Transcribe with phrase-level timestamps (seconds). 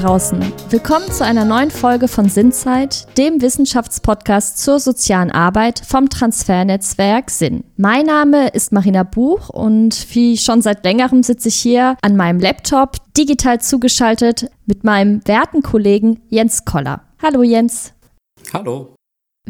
[0.00, 0.40] draußen.
[0.70, 7.64] Willkommen zu einer neuen Folge von Sinnzeit, dem Wissenschaftspodcast zur sozialen Arbeit vom Transfernetzwerk Sinn.
[7.76, 12.40] Mein Name ist Marina Buch und wie schon seit längerem sitze ich hier an meinem
[12.40, 17.02] Laptop, digital zugeschaltet, mit meinem werten Kollegen Jens Koller.
[17.22, 17.92] Hallo Jens.
[18.54, 18.94] Hallo.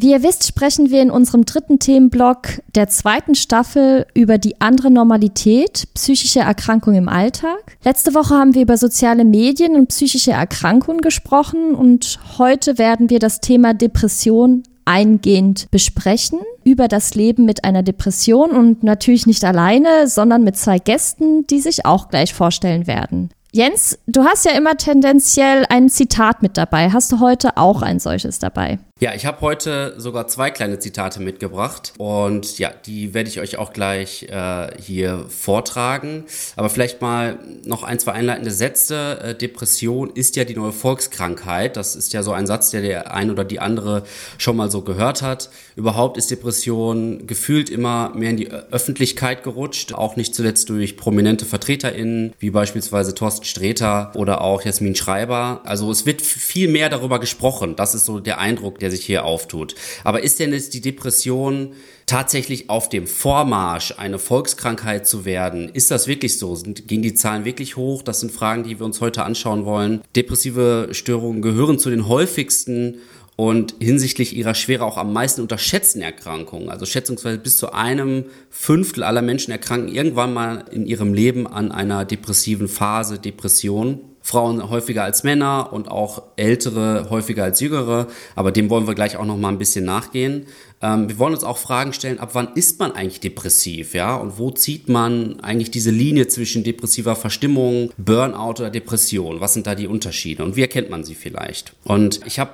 [0.02, 4.90] Wie ihr wisst, sprechen wir in unserem dritten Themenblock der zweiten Staffel über die andere
[4.90, 7.76] Normalität, psychische Erkrankung im Alltag.
[7.84, 13.18] Letzte Woche haben wir über soziale Medien und psychische Erkrankungen gesprochen und heute werden wir
[13.18, 20.08] das Thema Depression eingehend besprechen über das Leben mit einer Depression und natürlich nicht alleine,
[20.08, 23.28] sondern mit zwei Gästen, die sich auch gleich vorstellen werden.
[23.52, 26.90] Jens, du hast ja immer tendenziell ein Zitat mit dabei.
[26.90, 28.78] Hast du heute auch ein solches dabei?
[29.02, 33.56] Ja, ich habe heute sogar zwei kleine Zitate mitgebracht und ja, die werde ich euch
[33.56, 36.24] auch gleich äh, hier vortragen.
[36.54, 39.18] Aber vielleicht mal noch ein, zwei einleitende Sätze.
[39.22, 41.78] Äh, Depression ist ja die neue Volkskrankheit.
[41.78, 44.02] Das ist ja so ein Satz, der der ein oder die andere
[44.36, 45.48] schon mal so gehört hat.
[45.76, 51.46] Überhaupt ist Depression gefühlt immer mehr in die Öffentlichkeit gerutscht, auch nicht zuletzt durch prominente
[51.46, 55.62] VertreterInnen, wie beispielsweise Thorsten Sträter oder auch Jasmin Schreiber.
[55.64, 57.76] Also es wird viel mehr darüber gesprochen.
[57.76, 59.74] Das ist so der Eindruck, der der sich hier auftut.
[60.04, 61.72] Aber ist denn jetzt die Depression
[62.06, 65.68] tatsächlich auf dem Vormarsch, eine Volkskrankheit zu werden?
[65.68, 66.58] Ist das wirklich so?
[66.64, 68.02] gehen die Zahlen wirklich hoch?
[68.02, 70.02] Das sind Fragen, die wir uns heute anschauen wollen.
[70.16, 72.98] Depressive Störungen gehören zu den häufigsten
[73.36, 76.68] und hinsichtlich ihrer Schwere auch am meisten unterschätzten Erkrankungen.
[76.68, 81.72] Also schätzungsweise bis zu einem Fünftel aller Menschen erkranken irgendwann mal in ihrem Leben an
[81.72, 84.09] einer depressiven Phase, Depression.
[84.22, 89.16] Frauen häufiger als Männer und auch ältere häufiger als jüngere, aber dem wollen wir gleich
[89.16, 90.46] auch noch mal ein bisschen nachgehen.
[90.82, 94.14] Ähm, wir wollen uns auch Fragen stellen, ab wann ist man eigentlich depressiv, ja?
[94.14, 99.40] Und wo zieht man eigentlich diese Linie zwischen depressiver Verstimmung, Burnout oder Depression?
[99.40, 101.74] Was sind da die Unterschiede und wie erkennt man sie vielleicht?
[101.84, 102.52] Und ich habe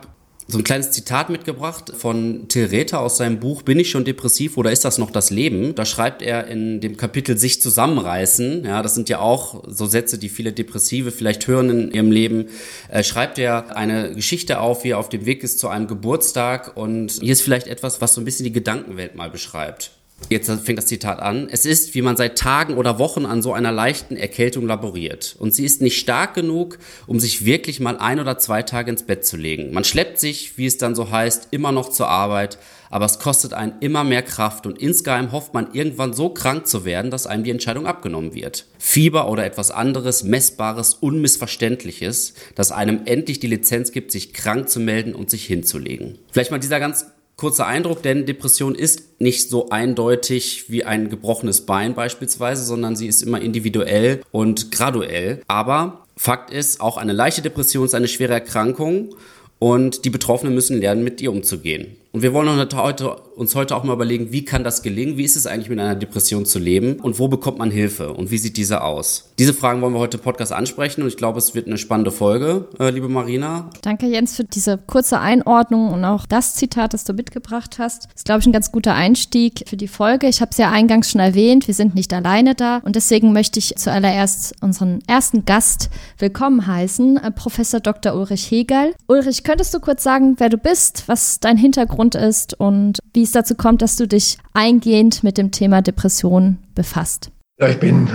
[0.49, 4.57] so ein kleines Zitat mitgebracht von Till Rether aus seinem Buch Bin ich schon depressiv
[4.57, 5.75] oder ist das noch das Leben?
[5.75, 8.65] Da schreibt er in dem Kapitel sich zusammenreißen.
[8.65, 12.47] Ja, das sind ja auch so Sätze, die viele Depressive vielleicht hören in ihrem Leben.
[12.89, 16.77] Äh, schreibt er eine Geschichte auf, wie er auf dem Weg ist zu einem Geburtstag
[16.77, 19.96] und hier ist vielleicht etwas, was so ein bisschen die Gedankenwelt mal beschreibt.
[20.29, 21.49] Jetzt fängt das Zitat an.
[21.51, 25.37] Es ist, wie man seit Tagen oder Wochen an so einer leichten Erkältung laboriert.
[25.39, 29.05] Und sie ist nicht stark genug, um sich wirklich mal ein oder zwei Tage ins
[29.05, 29.73] Bett zu legen.
[29.73, 32.59] Man schleppt sich, wie es dann so heißt, immer noch zur Arbeit,
[32.91, 36.85] aber es kostet einen immer mehr Kraft und insgeheim hofft man irgendwann so krank zu
[36.85, 38.67] werden, dass einem die Entscheidung abgenommen wird.
[38.79, 44.81] Fieber oder etwas anderes, messbares, unmissverständliches, das einem endlich die Lizenz gibt, sich krank zu
[44.81, 46.19] melden und sich hinzulegen.
[46.33, 51.67] Vielleicht mal dieser ganz kurzer Eindruck, denn Depression ist nicht so eindeutig wie ein gebrochenes
[51.67, 55.43] Bein beispielsweise, sondern sie ist immer individuell und graduell.
[55.47, 59.15] Aber Fakt ist, auch eine leichte Depression ist eine schwere Erkrankung
[59.59, 61.97] und die Betroffenen müssen lernen, mit ihr umzugehen.
[62.13, 65.17] Und wir wollen uns heute auch mal überlegen, wie kann das gelingen?
[65.19, 67.01] Wie ist es eigentlich mit einer Depression zu leben?
[67.01, 68.13] Und wo bekommt man Hilfe?
[68.13, 69.31] Und wie sieht diese aus?
[69.39, 72.11] Diese Fragen wollen wir heute im Podcast ansprechen und ich glaube, es wird eine spannende
[72.11, 73.69] Folge, äh, liebe Marina.
[73.83, 78.05] Danke, Jens, für diese kurze Einordnung und auch das Zitat, das du mitgebracht hast.
[78.05, 80.27] Das ist, glaube ich, ein ganz guter Einstieg für die Folge.
[80.27, 83.59] Ich habe es ja eingangs schon erwähnt, wir sind nicht alleine da und deswegen möchte
[83.59, 88.15] ich zuallererst unseren ersten Gast willkommen heißen, äh, Professor Dr.
[88.15, 88.95] Ulrich Hegel.
[89.07, 93.23] Ulrich, könntest du kurz sagen, wer du bist, was dein Hintergrund Hintergrund ist und wie
[93.23, 97.31] es dazu kommt, dass du dich eingehend mit dem Thema Depression befasst.
[97.59, 98.09] Ja, ich bin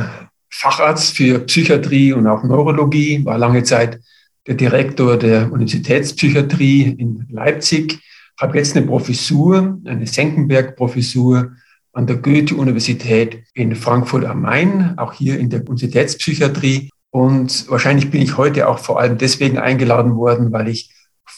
[0.50, 4.00] Facharzt für Psychiatrie und auch Neurologie, war lange Zeit
[4.48, 8.00] der Direktor der Universitätspsychiatrie in Leipzig,
[8.40, 11.52] habe jetzt eine Professur, eine Senckenberg-Professur
[11.94, 16.90] an der Goethe-Universität in Frankfurt am Main, auch hier in der Universitätspsychiatrie.
[17.12, 20.90] Und wahrscheinlich bin ich heute auch vor allem deswegen eingeladen worden, weil ich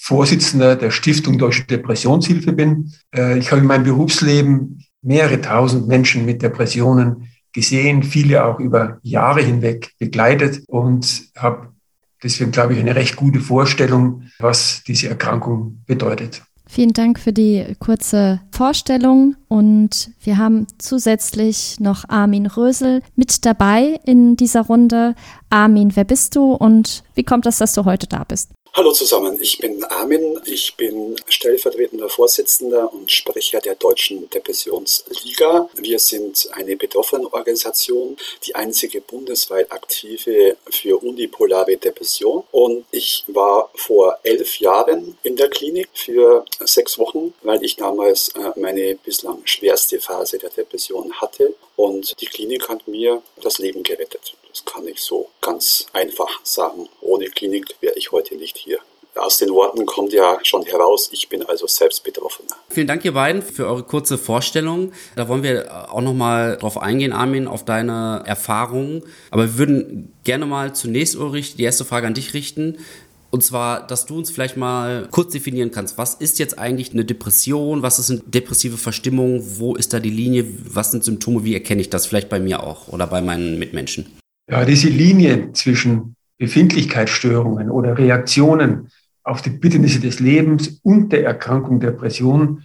[0.05, 2.91] Vorsitzender der Stiftung Deutsche Depressionshilfe bin.
[3.15, 8.99] Äh, ich habe in meinem Berufsleben mehrere tausend Menschen mit Depressionen gesehen, viele auch über
[9.01, 11.69] Jahre hinweg begleitet und habe
[12.21, 16.41] deswegen, glaube ich, eine recht gute Vorstellung, was diese Erkrankung bedeutet.
[16.67, 24.01] Vielen Dank für die kurze Vorstellung und wir haben zusätzlich noch Armin Rösel mit dabei
[24.05, 25.15] in dieser Runde.
[25.49, 28.49] Armin, wer bist du und wie kommt es, dass du heute da bist?
[28.75, 35.69] Hallo zusammen, ich bin Armin, ich bin stellvertretender Vorsitzender und Sprecher der Deutschen Depressionsliga.
[35.75, 38.17] Wir sind eine Betroffenenorganisation,
[38.47, 42.45] die einzige bundesweit aktive für unipolare Depression.
[42.49, 48.29] Und ich war vor elf Jahren in der Klinik für sechs Wochen, weil ich damals
[48.29, 51.53] äh, meine bislang schwerste Phase der Depression hatte.
[51.75, 54.33] Und die Klinik hat mir das Leben gerettet.
[54.53, 56.87] Das kann ich so ganz einfach sagen.
[57.01, 58.77] Ohne Klinik wäre ich heute nicht hier.
[59.15, 62.55] Aus den Worten kommt ja schon heraus, ich bin also selbst Betroffener.
[62.69, 64.91] Vielen Dank, ihr beiden, für eure kurze Vorstellung.
[65.15, 69.03] Da wollen wir auch nochmal drauf eingehen, Armin, auf deine Erfahrungen.
[69.31, 72.77] Aber wir würden gerne mal zunächst, Ulrich, die erste Frage an dich richten.
[73.31, 77.05] Und zwar, dass du uns vielleicht mal kurz definieren kannst, was ist jetzt eigentlich eine
[77.05, 81.55] Depression, was ist eine depressive Verstimmung, wo ist da die Linie, was sind Symptome, wie
[81.55, 84.22] erkenne ich das vielleicht bei mir auch oder bei meinen Mitmenschen?
[84.47, 88.89] Ja, diese Linie zwischen Befindlichkeitsstörungen oder Reaktionen
[89.23, 92.63] auf die Bitternisse des Lebens und der Erkrankung Depression,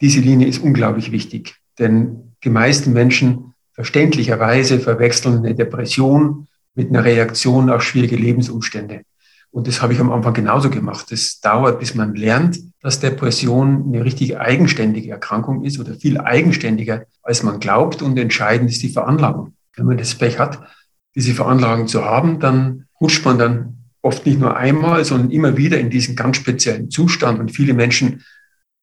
[0.00, 1.56] diese Linie ist unglaublich wichtig.
[1.78, 9.02] Denn die meisten Menschen verständlicherweise verwechseln eine Depression mit einer Reaktion auf schwierige Lebensumstände.
[9.50, 11.10] Und das habe ich am Anfang genauso gemacht.
[11.12, 17.04] Es dauert, bis man lernt, dass Depression eine richtig eigenständige Erkrankung ist oder viel eigenständiger,
[17.22, 18.02] als man glaubt.
[18.02, 19.54] Und entscheidend ist die Veranlagung.
[19.74, 20.60] Wenn man das Pech hat,
[21.18, 25.80] diese Veranlagung zu haben, dann rutscht man dann oft nicht nur einmal, sondern immer wieder
[25.80, 27.40] in diesen ganz speziellen Zustand.
[27.40, 28.24] Und viele Menschen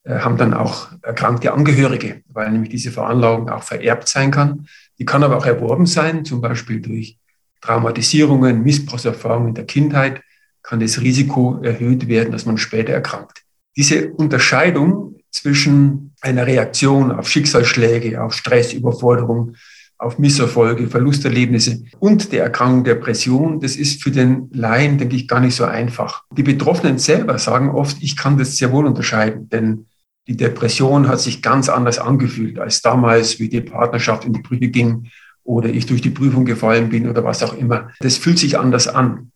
[0.04, 4.68] äh, haben dann auch erkrankte Angehörige, weil nämlich diese Veranlagung auch vererbt sein kann.
[5.00, 7.18] Die kann aber auch erworben sein, zum Beispiel durch
[7.62, 10.22] Traumatisierungen, Missbrauchserfahrungen in der Kindheit,
[10.62, 13.44] kann das Risiko erhöht werden, dass man später erkrankt.
[13.78, 19.56] Diese Unterscheidung zwischen einer Reaktion auf Schicksalsschläge, auf Stress, Überforderung,
[19.98, 25.40] auf Misserfolge, Verlusterlebnisse und der Erkrankung Depression, das ist für den Laien, denke ich, gar
[25.40, 26.24] nicht so einfach.
[26.36, 29.86] Die Betroffenen selber sagen oft, ich kann das sehr wohl unterscheiden, denn
[30.28, 34.68] die Depression hat sich ganz anders angefühlt als damals, wie die Partnerschaft in die Brüche
[34.70, 35.10] ging
[35.44, 37.92] oder ich durch die Prüfung gefallen bin oder was auch immer.
[38.00, 39.32] Das fühlt sich anders an.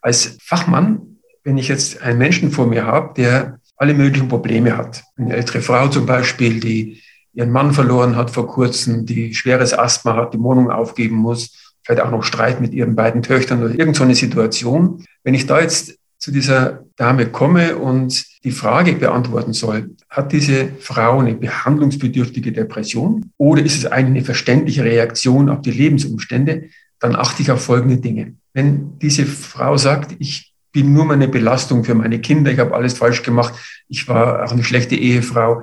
[0.00, 5.02] Als Fachmann, wenn ich jetzt einen Menschen vor mir habe, der alle möglichen Probleme hat,
[5.16, 7.02] eine ältere Frau zum Beispiel, die
[7.34, 12.02] ihren Mann verloren hat vor kurzem, die schweres Asthma hat, die Wohnung aufgeben muss, vielleicht
[12.02, 15.04] auch noch Streit mit ihren beiden Töchtern oder irgend so Situation.
[15.22, 20.70] Wenn ich da jetzt zu dieser Dame komme und die Frage beantworten soll, hat diese
[20.80, 26.70] Frau eine behandlungsbedürftige Depression oder ist es eine verständliche Reaktion auf die Lebensumstände,
[27.00, 28.34] dann achte ich auf folgende Dinge.
[28.54, 32.94] Wenn diese Frau sagt, ich bin nur meine Belastung für meine Kinder, ich habe alles
[32.94, 33.54] falsch gemacht,
[33.88, 35.62] ich war auch eine schlechte Ehefrau,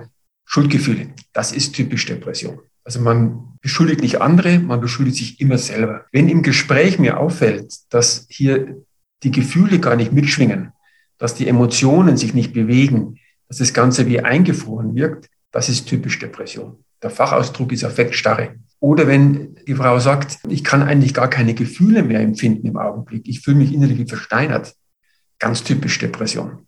[0.51, 1.13] Schuldgefühle.
[1.31, 2.59] Das ist typisch Depression.
[2.83, 6.05] Also man beschuldigt nicht andere, man beschuldigt sich immer selber.
[6.11, 8.83] Wenn im Gespräch mir auffällt, dass hier
[9.23, 10.73] die Gefühle gar nicht mitschwingen,
[11.17, 13.17] dass die Emotionen sich nicht bewegen,
[13.47, 16.83] dass das Ganze wie eingefroren wirkt, das ist typisch Depression.
[17.01, 18.55] Der Fachausdruck ist Affektstarre.
[18.81, 23.25] Oder wenn die Frau sagt, ich kann eigentlich gar keine Gefühle mehr empfinden im Augenblick,
[23.25, 24.75] ich fühle mich innerlich wie versteinert,
[25.39, 26.67] ganz typisch Depression.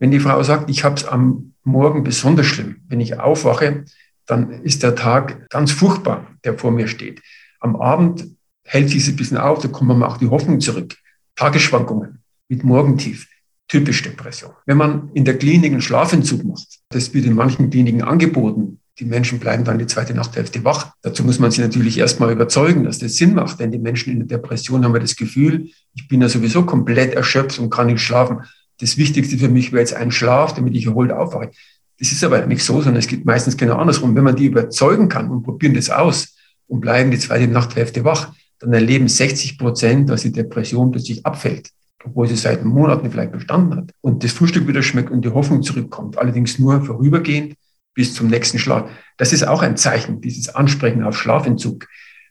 [0.00, 3.84] Wenn die Frau sagt, ich habe es am Morgen besonders schlimm, wenn ich aufwache,
[4.26, 7.20] dann ist der Tag ganz furchtbar, der vor mir steht.
[7.60, 8.26] Am Abend
[8.64, 10.96] hält sich ein bisschen auf, da kommt man auch die Hoffnung zurück.
[11.36, 13.28] Tagesschwankungen mit Morgentief,
[13.68, 14.52] typisch Depression.
[14.66, 19.04] Wenn man in der Klinik einen Schlafentzug macht, das wird in manchen Kliniken angeboten, die
[19.06, 20.92] Menschen bleiben dann die zweite Nachthälfte wach.
[21.00, 24.28] Dazu muss man sie natürlich erstmal überzeugen, dass das Sinn macht, denn die Menschen in
[24.28, 28.00] der Depression haben ja das Gefühl, ich bin ja sowieso komplett erschöpft und kann nicht
[28.00, 28.42] schlafen
[28.82, 31.52] das Wichtigste für mich wäre jetzt ein Schlaf, damit ich erholt aufwache.
[32.00, 34.16] Das ist aber nicht so, sondern es geht meistens genau andersrum.
[34.16, 36.36] Wenn man die überzeugen kann und probieren das aus
[36.66, 41.70] und bleiben die zweite Nachthälfte wach, dann erleben 60 Prozent, dass die Depression plötzlich abfällt,
[42.04, 43.92] obwohl sie seit Monaten vielleicht bestanden hat.
[44.00, 46.18] Und das Frühstück wieder schmeckt und die Hoffnung zurückkommt.
[46.18, 47.54] Allerdings nur vorübergehend
[47.94, 48.90] bis zum nächsten Schlaf.
[49.16, 51.86] Das ist auch ein Zeichen, dieses Ansprechen auf Schlafentzug.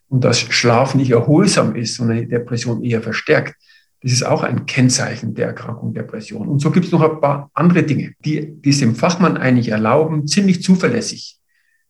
[0.08, 3.54] Und dass Schlaf nicht erholsam ist, sondern die Depression eher verstärkt.
[4.02, 6.48] Das ist auch ein Kennzeichen der Erkrankung Depression.
[6.48, 9.68] Und so gibt es noch ein paar andere Dinge, die, die es dem Fachmann eigentlich
[9.68, 11.38] erlauben, ziemlich zuverlässig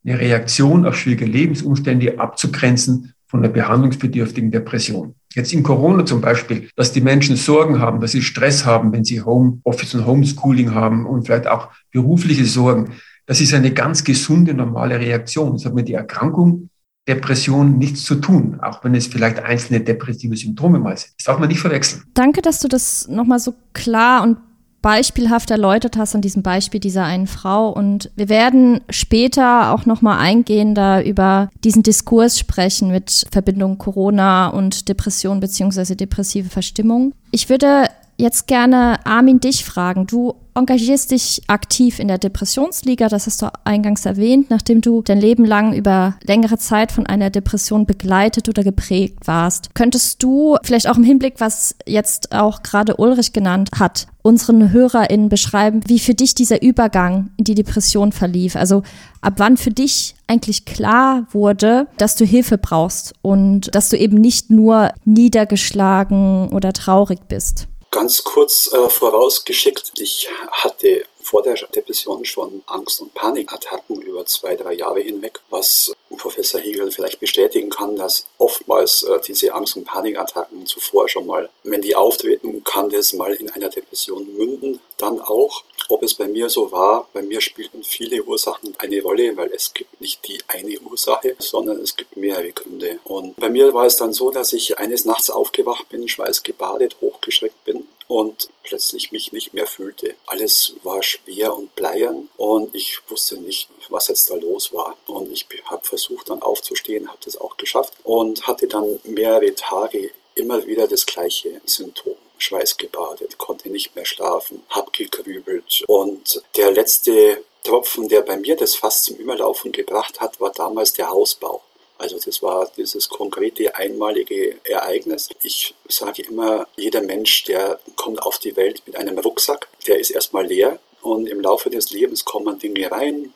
[0.05, 5.15] eine Reaktion auf schwierige Lebensumstände abzugrenzen von der behandlungsbedürftigen Depression.
[5.35, 9.05] Jetzt in Corona zum Beispiel, dass die Menschen Sorgen haben, dass sie Stress haben, wenn
[9.05, 12.93] sie Homeoffice und Homeschooling haben und vielleicht auch berufliche Sorgen.
[13.25, 15.53] Das ist eine ganz gesunde, normale Reaktion.
[15.53, 16.69] Das hat mit der Erkrankung
[17.09, 21.13] Depression nichts zu tun, auch wenn es vielleicht einzelne depressive Symptome mal sind.
[21.19, 22.05] Das darf man nicht verwechseln.
[22.15, 24.39] Danke, dass du das nochmal so klar und
[24.83, 27.71] beispielhaft erläutert hast an diesem Beispiel dieser einen Frau.
[27.71, 34.89] Und wir werden später auch nochmal eingehender über diesen Diskurs sprechen mit Verbindung Corona und
[34.89, 37.15] Depression beziehungsweise depressive Verstimmung.
[37.31, 37.89] Ich würde
[38.23, 40.07] jetzt gerne Armin dich fragen.
[40.07, 45.19] Du engagierst dich aktiv in der Depressionsliga, das hast du eingangs erwähnt, nachdem du dein
[45.19, 49.75] Leben lang über längere Zeit von einer Depression begleitet oder geprägt warst.
[49.75, 55.29] Könntest du vielleicht auch im Hinblick, was jetzt auch gerade Ulrich genannt hat, unseren HörerInnen
[55.29, 58.55] beschreiben, wie für dich dieser Übergang in die Depression verlief?
[58.55, 58.83] Also
[59.21, 64.19] ab wann für dich eigentlich klar wurde, dass du Hilfe brauchst und dass du eben
[64.19, 67.69] nicht nur niedergeschlagen oder traurig bist?
[67.93, 74.57] Ganz kurz äh, vorausgeschickt, ich hatte vor der Depression schon Angst- und Panikattacken über zwei,
[74.57, 79.85] drei Jahre hinweg, was Professor Hegel vielleicht bestätigen kann, dass oftmals äh, diese Angst- und
[79.85, 84.81] Panikattacken zuvor schon mal, wenn die auftreten, kann das mal in einer Depression münden.
[84.99, 89.37] Dann auch, ob es bei mir so war, bei mir spielten viele Ursachen eine Rolle,
[89.37, 92.99] weil es gibt nicht die eine Ursache, sondern es gibt mehrere Gründe.
[93.05, 97.65] Und bei mir war es dann so, dass ich eines Nachts aufgewacht bin, schweißgebadet, hochgeschreckt
[97.65, 100.15] bin und plötzlich mich nicht mehr fühlte.
[100.27, 104.99] Alles war schwer und bleiern und ich wusste nicht, was jetzt da los war.
[105.07, 110.11] Und ich habe versucht dann aufzustehen, habe das auch geschafft und hatte dann mehrere Tage
[110.35, 112.17] immer wieder das gleiche Symptom.
[112.37, 118.75] Schweißgebadet, konnte nicht mehr schlafen, hab gegrübelt und der letzte Tropfen, der bei mir das
[118.75, 121.63] Fass zum Überlaufen gebracht hat, war damals der Hausbau.
[122.03, 125.29] Also das war dieses konkrete einmalige Ereignis.
[125.43, 130.11] Ich sage immer, jeder Mensch, der kommt auf die Welt mit einem Rucksack, der ist
[130.11, 133.33] erstmal leer und im Laufe des Lebens kommen Dinge rein,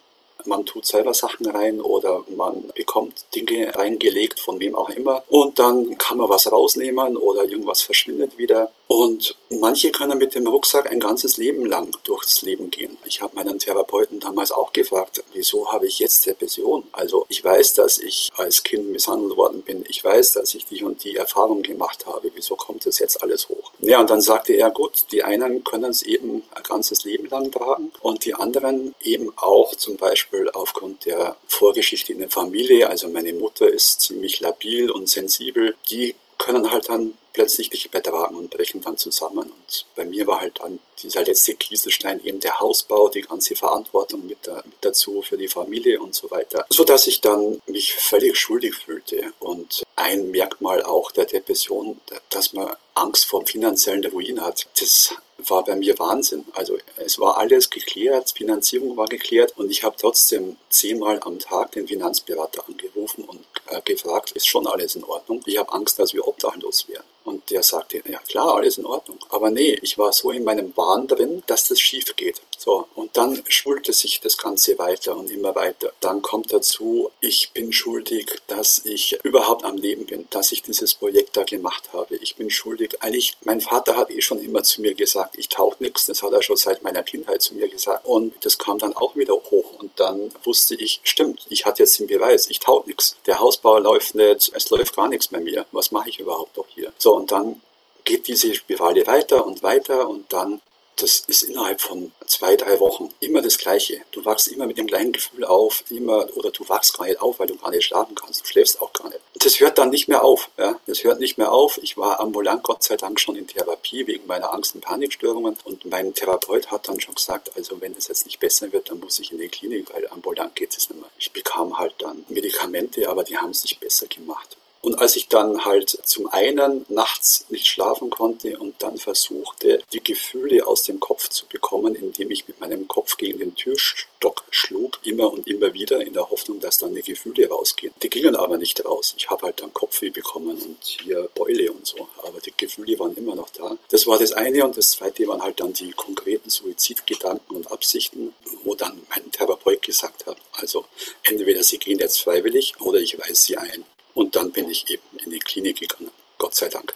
[0.47, 5.23] man tut selber Sachen rein oder man bekommt Dinge reingelegt, von wem auch immer.
[5.29, 8.71] Und dann kann man was rausnehmen oder irgendwas verschwindet wieder.
[8.89, 12.97] Und manche können mit dem Rucksack ein ganzes Leben lang durchs Leben gehen.
[13.05, 16.85] Ich habe meinen Therapeuten damals auch gefragt, wieso habe ich jetzt Depression?
[16.93, 19.85] Also ich weiß, dass ich als Kind misshandelt worden bin.
[19.89, 22.31] Ich weiß, dass ich die und die Erfahrung gemacht habe.
[22.35, 23.73] Wieso kommt das jetzt alles hoch?
[23.81, 27.51] Ja, und dann sagte er, gut, die einen können es eben ein ganzes Leben lang
[27.51, 32.89] tragen und die anderen eben auch zum Beispiel aufgrund der Vorgeschichte in der Familie.
[32.89, 35.75] Also meine Mutter ist ziemlich labil und sensibel.
[35.91, 39.51] Die können halt dann plötzlich mehr tragen und brechen dann zusammen.
[39.51, 44.27] Und bei mir war halt dann dieser letzte Kieselstein eben der Hausbau, die ganze Verantwortung
[44.27, 46.65] mit, da, mit dazu für die Familie und so weiter.
[46.71, 49.35] So dass ich dann mich völlig schuldig fühlte.
[49.39, 52.01] Und ein Merkmal auch der Depression,
[52.31, 54.67] dass man Angst vor dem finanziellen Ruin hat.
[54.81, 56.47] Das war bei mir Wahnsinn.
[56.55, 61.73] Also es war alles geklärt, Finanzierung war geklärt und ich habe trotzdem zehnmal am Tag
[61.73, 65.43] den Finanzberater angerufen und äh, gefragt, ist schon alles in Ordnung?
[65.45, 67.05] Ich habe Angst, dass wir obdachlos werden.
[67.27, 69.19] Und der sagte, ja klar, alles in Ordnung.
[69.31, 72.41] Aber nee, ich war so in meinem Wahn drin, dass das schief geht.
[72.57, 75.93] So, und dann schulte sich das Ganze weiter und immer weiter.
[76.01, 80.95] Dann kommt dazu, ich bin schuldig, dass ich überhaupt am Leben bin, dass ich dieses
[80.95, 82.15] Projekt da gemacht habe.
[82.17, 82.97] Ich bin schuldig.
[83.01, 86.07] Eigentlich, mein Vater hat eh schon immer zu mir gesagt, ich tauche nichts.
[86.07, 88.07] Das hat er schon seit meiner Kindheit zu mir gesagt.
[88.07, 89.79] Und das kam dann auch wieder hoch.
[89.81, 93.17] Und dann wusste ich, stimmt, ich hatte jetzt den Beweis, ich tauche nichts.
[93.27, 95.67] Der Hausbau läuft nicht, es läuft gar nichts bei mir.
[95.73, 96.67] Was mache ich überhaupt noch?
[96.99, 97.61] So, und dann
[98.07, 100.63] geht diese Spirale weiter und weiter und dann,
[100.95, 104.01] das ist innerhalb von zwei, drei Wochen immer das Gleiche.
[104.13, 107.39] Du wachst immer mit dem gleichen Gefühl auf, immer, oder du wachst gar nicht auf,
[107.39, 108.43] weil du gar nicht schlafen kannst.
[108.43, 109.21] Du schläfst auch gar nicht.
[109.35, 110.49] Das hört dann nicht mehr auf.
[110.57, 110.81] Ja?
[110.87, 111.79] Das hört nicht mehr auf.
[111.83, 115.85] Ich war ambulant Gott sei Dank schon in Therapie wegen meiner Angst- und Panikstörungen und
[115.85, 119.19] mein Therapeut hat dann schon gesagt, also wenn es jetzt nicht besser wird, dann muss
[119.19, 121.11] ich in die Klinik, weil ambulant geht es nicht mehr.
[121.19, 124.57] Ich bekam halt dann Medikamente, aber die haben es nicht besser gemacht.
[124.87, 130.01] Und als ich dann halt zum einen nachts nicht schlafen konnte und dann versuchte, die
[130.01, 135.01] Gefühle aus dem Kopf zu bekommen, indem ich mit meinem Kopf gegen den Türstock schlug,
[135.03, 137.93] immer und immer wieder in der Hoffnung, dass dann die Gefühle rausgehen.
[138.01, 139.17] Die gingen aber nicht raus.
[139.19, 142.09] Ich habe halt dann Kopfweh bekommen und hier Beule und so.
[142.23, 143.77] Aber die Gefühle waren immer noch da.
[143.89, 148.37] Das war das eine und das zweite waren halt dann die konkreten Suizidgedanken und Absichten,
[148.63, 150.85] wo dann mein Therapeut gesagt hat, also
[151.25, 153.85] entweder Sie gehen jetzt freiwillig oder ich weise Sie ein.
[154.17, 156.11] Und dann bin ich eben in die Klinik gegangen.
[156.39, 156.95] Gott sei Dank.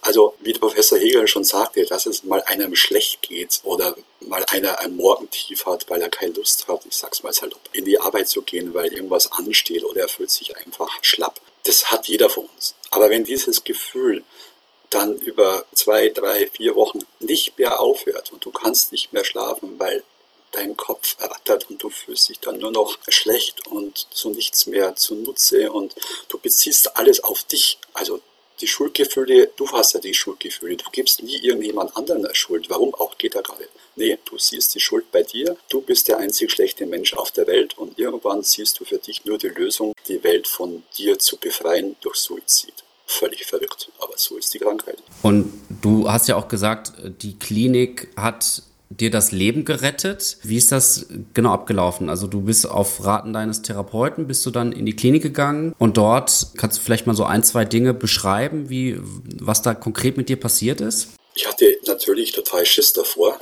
[0.00, 4.42] Also, wie der Professor Hegel schon sagte, dass es mal einem schlecht geht oder mal
[4.50, 8.00] einer ein Morgentief hat, weil er keine Lust hat, ich sag's mal salopp, in die
[8.00, 11.38] Arbeit zu gehen, weil irgendwas ansteht oder er fühlt sich einfach schlapp.
[11.64, 12.74] Das hat jeder von uns.
[12.90, 14.24] Aber wenn dieses Gefühl
[14.88, 19.78] dann über zwei, drei, vier Wochen nicht mehr aufhört und du kannst nicht mehr schlafen,
[19.78, 20.02] weil
[20.54, 24.96] dein Kopf errattert und du fühlst dich dann nur noch schlecht und zu nichts mehr
[24.96, 25.94] zunutze und
[26.28, 27.78] du beziehst alles auf dich.
[27.92, 28.20] Also
[28.60, 32.70] die Schuldgefühle, du hast ja die Schuldgefühle, du gibst nie irgendjemand anderen Schuld.
[32.70, 33.68] Warum auch geht er gerade?
[33.96, 37.46] Nee, du siehst die Schuld bei dir, du bist der einzig schlechte Mensch auf der
[37.46, 41.36] Welt und irgendwann siehst du für dich nur die Lösung, die Welt von dir zu
[41.36, 42.74] befreien durch Suizid
[43.06, 44.96] völlig verrückt, aber so ist die Krankheit.
[45.22, 45.52] Und
[45.84, 48.62] Du hast ja auch gesagt, die Klinik hat
[49.00, 50.38] dir das Leben gerettet.
[50.42, 52.08] Wie ist das genau abgelaufen?
[52.08, 55.96] Also du bist auf Raten deines Therapeuten, bist du dann in die Klinik gegangen und
[55.96, 58.98] dort kannst du vielleicht mal so ein, zwei Dinge beschreiben, wie
[59.40, 61.14] was da konkret mit dir passiert ist?
[61.36, 63.40] Ich hatte natürlich total Schiss davor.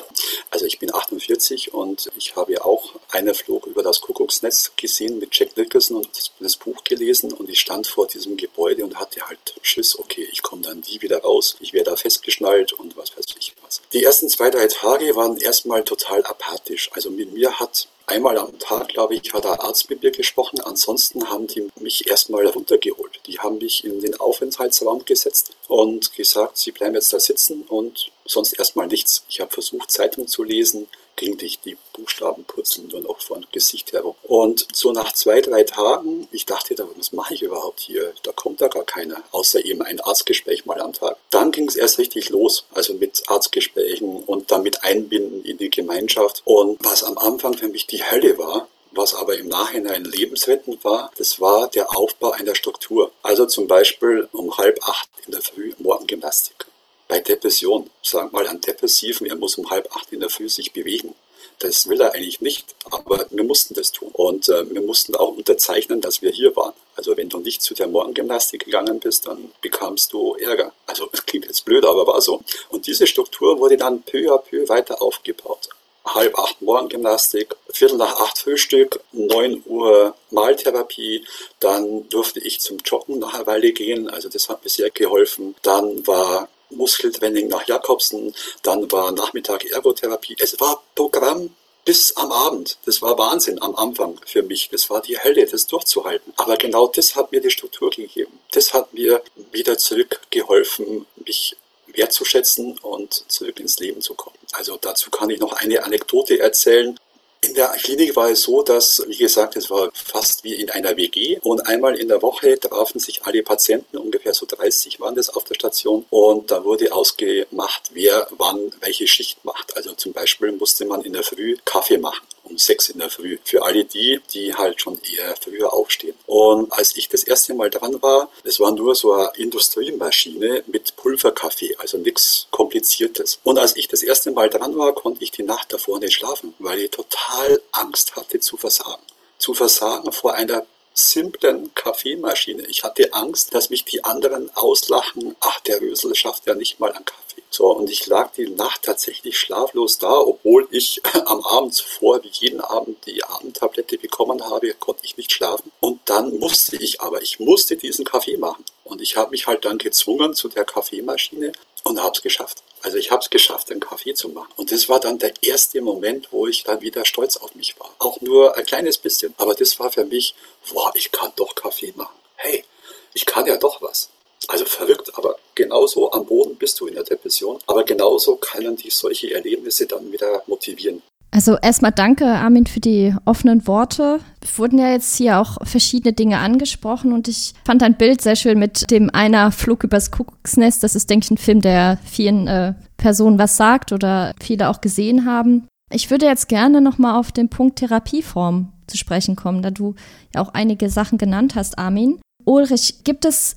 [0.50, 5.36] Also ich bin 48 und ich habe auch eine Flug über das Kuckucksnetz gesehen mit
[5.38, 9.26] Jack Nicholson und das, das, Buch gelesen und ich stand vor diesem Gebäude und hatte
[9.28, 13.16] halt Schiss, okay, ich komme dann nie wieder raus, ich werde da festgeschnallt und was
[13.16, 13.82] weiß ich was.
[13.92, 16.90] Die ersten zwei, drei Tage waren erstmal total apathisch.
[16.92, 20.60] Also mit mir hat einmal am Tag, glaube ich, hat der Arzt mit mir gesprochen.
[20.60, 23.20] Ansonsten haben die mich erstmal runtergeholt.
[23.26, 28.10] Die haben mich in den Aufenthaltsraum gesetzt und gesagt, sie bleiben jetzt da sitzen und
[28.24, 29.24] sonst erstmal nichts.
[29.28, 33.92] Ich habe versucht, Zeitung zu lesen, ging dich die Buchstaben purzeln nur noch von Gesicht
[33.92, 34.14] herum.
[34.22, 38.12] Und so nach zwei, drei Tagen, ich dachte, was mache ich überhaupt hier?
[38.22, 41.16] Da kommt da gar keiner, außer eben ein Arztgespräch mal am Tag.
[41.30, 46.42] Dann ging es erst richtig los, also mit Arztgesprächen und damit Einbinden in die Gemeinschaft.
[46.44, 51.10] Und was am Anfang für mich die Hölle war, was aber im Nachhinein lebensrettend war,
[51.16, 53.10] das war der Aufbau einer Struktur.
[53.22, 56.66] Also zum Beispiel um halb acht in der Früh Morgengymnastik.
[57.12, 60.72] Bei Depression, sag mal an Depressiven, er muss um halb acht in der Früh sich
[60.72, 61.14] bewegen.
[61.58, 64.08] Das will er eigentlich nicht, aber wir mussten das tun.
[64.14, 66.72] Und äh, wir mussten auch unterzeichnen, dass wir hier waren.
[66.96, 70.72] Also wenn du nicht zu der Morgengymnastik gegangen bist, dann bekamst du Ärger.
[70.86, 72.40] Also das klingt jetzt blöd, aber war so.
[72.70, 75.68] Und diese Struktur wurde dann peu à peu weiter aufgebaut.
[76.06, 81.26] Halb acht Morgengymnastik, Viertel nach acht Frühstück, neun Uhr Maltherapie,
[81.60, 85.54] dann durfte ich zum Joggen nach einer Weile gehen, also das hat mir sehr geholfen.
[85.60, 90.36] Dann war Muskeltraining nach Jakobsen, dann war Nachmittag Ergotherapie.
[90.38, 91.50] Es war Programm
[91.84, 92.78] bis am Abend.
[92.84, 94.68] Das war Wahnsinn am Anfang für mich.
[94.70, 96.32] Das war die Hölle, das durchzuhalten.
[96.36, 98.38] Aber genau das hat mir die Struktur gegeben.
[98.52, 104.36] Das hat mir wieder zurückgeholfen, mich wertzuschätzen und zurück ins Leben zu kommen.
[104.52, 106.98] Also dazu kann ich noch eine Anekdote erzählen.
[107.44, 110.96] In der Klinik war es so, dass, wie gesagt, es war fast wie in einer
[110.96, 115.28] WG und einmal in der Woche trafen sich alle Patienten, ungefähr so 30 waren das
[115.28, 116.06] auf der Station.
[116.08, 119.76] Und da wurde ausgemacht, wer wann welche Schicht macht.
[119.76, 123.38] Also zum Beispiel musste man in der Früh Kaffee machen um sechs in der Früh.
[123.44, 126.14] Für alle die, die halt schon eher früher aufstehen.
[126.26, 130.96] Und als ich das erste Mal dran war, es war nur so eine Industriemaschine mit
[130.96, 133.38] Pulverkaffee, also nichts Kompliziertes.
[133.42, 136.54] Und als ich das erste Mal dran war, konnte ich die Nacht davor nicht schlafen,
[136.58, 139.02] weil ich total Angst hatte zu versagen.
[139.38, 142.66] Zu versagen vor einer simplen Kaffeemaschine.
[142.66, 145.36] Ich hatte Angst, dass mich die anderen auslachen.
[145.40, 147.21] Ach, der Rösel schafft ja nicht mal einen Kaffee.
[147.54, 152.30] So, und ich lag die Nacht tatsächlich schlaflos da, obwohl ich am Abend zuvor, wie
[152.32, 155.70] jeden Abend, die Abendtablette bekommen habe, konnte ich nicht schlafen.
[155.80, 158.64] Und dann musste ich aber, ich musste diesen Kaffee machen.
[158.84, 161.52] Und ich habe mich halt dann gezwungen zu der Kaffeemaschine
[161.84, 162.62] und habe es geschafft.
[162.80, 164.52] Also ich habe es geschafft, einen Kaffee zu machen.
[164.56, 167.94] Und das war dann der erste Moment, wo ich dann wieder stolz auf mich war.
[167.98, 169.34] Auch nur ein kleines bisschen.
[169.36, 170.34] Aber das war für mich,
[170.72, 172.16] boah, ich kann doch Kaffee machen.
[172.36, 172.64] Hey,
[173.12, 174.08] ich kann ja doch was.
[174.48, 177.58] Also verrückt, aber genauso am Boden bist du in der Depression.
[177.66, 181.02] Aber genauso können dich solche Erlebnisse dann wieder motivieren.
[181.34, 184.20] Also erstmal danke, Armin, für die offenen Worte.
[184.42, 188.36] Es wurden ja jetzt hier auch verschiedene Dinge angesprochen und ich fand dein Bild sehr
[188.36, 190.82] schön mit dem einer Flug übers Kuckucksnest.
[190.82, 194.82] Das ist, denke ich, ein Film, der vielen äh, Personen was sagt oder viele auch
[194.82, 195.66] gesehen haben.
[195.90, 199.94] Ich würde jetzt gerne nochmal auf den Punkt Therapieform zu sprechen kommen, da du
[200.34, 202.20] ja auch einige Sachen genannt hast, Armin.
[202.44, 203.56] Ulrich, gibt es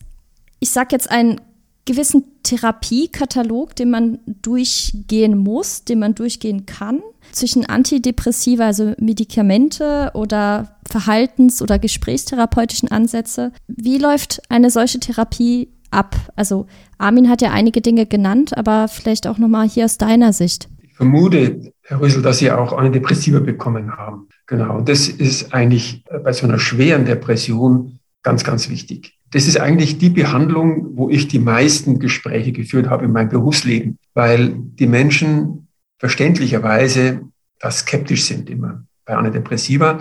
[0.60, 1.40] ich sage jetzt einen
[1.86, 10.78] gewissen Therapiekatalog, den man durchgehen muss, den man durchgehen kann, zwischen Antidepressiva, also Medikamente oder
[10.90, 13.52] Verhaltens- oder Gesprächstherapeutischen Ansätze.
[13.68, 16.16] Wie läuft eine solche Therapie ab?
[16.36, 16.66] Also
[16.98, 20.68] Armin hat ja einige Dinge genannt, aber vielleicht auch nochmal hier aus deiner Sicht.
[20.82, 24.28] Ich vermute, Herr Rüssel, dass Sie auch Antidepressiva bekommen haben.
[24.48, 29.14] Genau, das ist eigentlich bei so einer schweren Depression ganz, ganz wichtig.
[29.36, 34.00] Das ist eigentlich die Behandlung, wo ich die meisten Gespräche geführt habe in meinem Berufsleben,
[34.14, 35.68] weil die Menschen
[36.00, 37.20] verständlicherweise
[37.60, 40.00] da skeptisch sind immer bei Antidepressiva.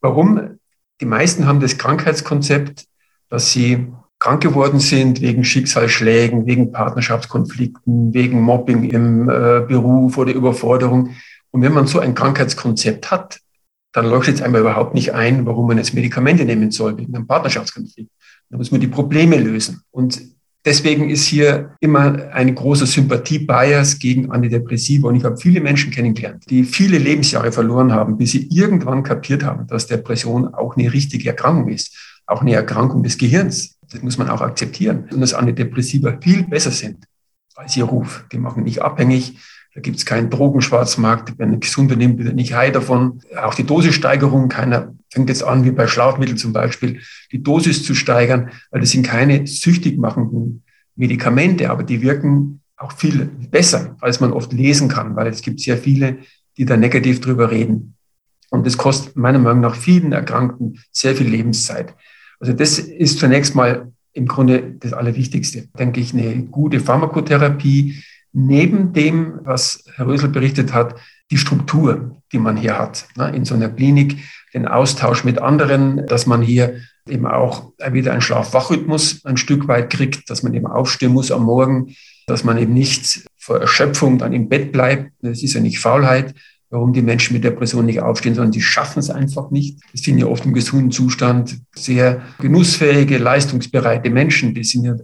[0.00, 0.60] Warum?
[1.00, 2.84] Die meisten haben das Krankheitskonzept,
[3.28, 3.88] dass sie
[4.20, 11.10] krank geworden sind wegen Schicksalsschlägen, wegen Partnerschaftskonflikten, wegen Mobbing im äh, Beruf oder Überforderung.
[11.50, 13.40] Und wenn man so ein Krankheitskonzept hat,
[13.92, 17.26] dann leuchtet es einmal überhaupt nicht ein, warum man jetzt Medikamente nehmen soll wegen einem
[17.26, 18.12] Partnerschaftskonflikt.
[18.50, 19.82] Da muss man die Probleme lösen.
[19.90, 20.20] Und
[20.64, 25.08] deswegen ist hier immer ein großer Sympathie-Bias gegen Antidepressiva.
[25.08, 29.44] Und ich habe viele Menschen kennengelernt, die viele Lebensjahre verloren haben, bis sie irgendwann kapiert
[29.44, 33.78] haben, dass Depression auch eine richtige Erkrankung ist, auch eine Erkrankung des Gehirns.
[33.90, 35.08] Das muss man auch akzeptieren.
[35.12, 37.04] Und dass Antidepressiva viel besser sind
[37.54, 38.26] als ihr Ruf.
[38.32, 39.38] Die machen nicht abhängig.
[39.74, 41.38] Da gibt es keinen Drogenschwarzmarkt.
[41.38, 43.20] Wenn ein Gesunder nimmt, wird nicht high davon.
[43.36, 47.00] Auch die Dosissteigerung, keiner fängt jetzt an, wie bei Schlafmitteln zum Beispiel,
[47.32, 50.62] die Dosis zu steigern, weil das sind keine süchtig machenden
[50.96, 55.60] Medikamente, aber die wirken auch viel besser, als man oft lesen kann, weil es gibt
[55.60, 56.18] sehr viele,
[56.56, 57.94] die da negativ drüber reden.
[58.50, 61.94] Und das kostet meiner Meinung nach vielen Erkrankten sehr viel Lebenszeit.
[62.38, 65.68] Also das ist zunächst mal im Grunde das Allerwichtigste.
[65.78, 68.02] Denke ich, eine gute Pharmakotherapie,
[68.36, 70.94] neben dem, was Herr Rösel berichtet hat,
[71.30, 74.18] die Struktur, die man hier hat ne, in so einer Klinik,
[74.52, 79.90] den Austausch mit anderen, dass man hier eben auch wieder einen Schlaf-Wach-Rhythmus ein Stück weit
[79.90, 81.94] kriegt, dass man eben aufstehen muss am Morgen,
[82.26, 85.12] dass man eben nicht vor Erschöpfung dann im Bett bleibt.
[85.22, 86.34] Das ist ja nicht Faulheit,
[86.68, 89.80] warum die Menschen mit Depression nicht aufstehen, sondern sie schaffen es einfach nicht.
[89.92, 94.54] Das sind ja oft im gesunden Zustand sehr genussfähige, leistungsbereite Menschen.
[94.54, 94.96] Die sind ja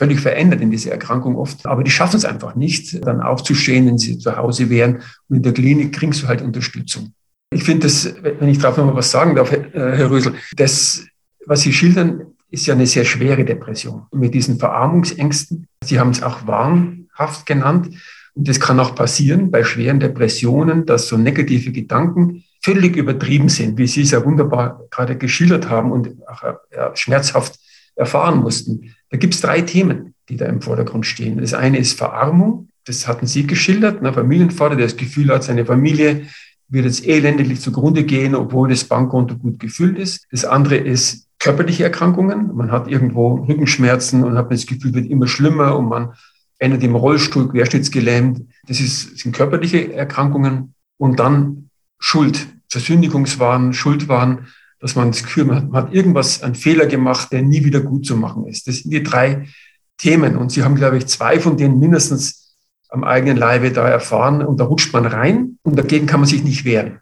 [0.00, 1.66] völlig verändert in dieser Erkrankung oft.
[1.66, 5.02] Aber die schaffen es einfach nicht, dann aufzustehen, wenn sie zu Hause wären.
[5.28, 7.12] Und in der Klinik kriegst du halt Unterstützung.
[7.52, 11.04] Ich finde das, wenn ich darauf nochmal was sagen darf, Herr Rösel, das,
[11.44, 14.06] was Sie schildern, ist ja eine sehr schwere Depression.
[14.10, 17.90] Mit diesen Verarmungsängsten, Sie haben es auch wahnhaft genannt.
[18.34, 23.76] Und das kann auch passieren bei schweren Depressionen, dass so negative Gedanken völlig übertrieben sind,
[23.76, 26.42] wie Sie es ja wunderbar gerade geschildert haben und auch
[26.74, 27.59] ja, schmerzhaft
[28.00, 28.94] erfahren mussten.
[29.10, 31.38] Da gibt es drei Themen, die da im Vordergrund stehen.
[31.38, 35.66] Das eine ist Verarmung, das hatten Sie geschildert, ein Familienvater, der das Gefühl hat, seine
[35.66, 36.26] Familie
[36.68, 40.26] wird jetzt elendlich zugrunde gehen, obwohl das Bankkonto gut gefüllt ist.
[40.30, 42.54] Das andere ist körperliche Erkrankungen.
[42.54, 46.12] Man hat irgendwo Rückenschmerzen und hat das Gefühl, wird immer schlimmer und man
[46.58, 48.42] endet im Rollstuhl, querschnittsgelähmt.
[48.66, 50.74] Das ist, sind körperliche Erkrankungen.
[50.96, 54.46] Und dann Schuld, Versündigungswahn, Schuldwahn,
[54.80, 58.06] dass man das Gefühl hat, man hat irgendwas, einen Fehler gemacht, der nie wieder gut
[58.06, 58.66] zu machen ist.
[58.66, 59.46] Das sind die drei
[59.98, 60.36] Themen.
[60.36, 62.56] Und Sie haben, glaube ich, zwei von denen mindestens
[62.88, 64.42] am eigenen Leibe da erfahren.
[64.42, 67.00] Und da rutscht man rein und dagegen kann man sich nicht wehren.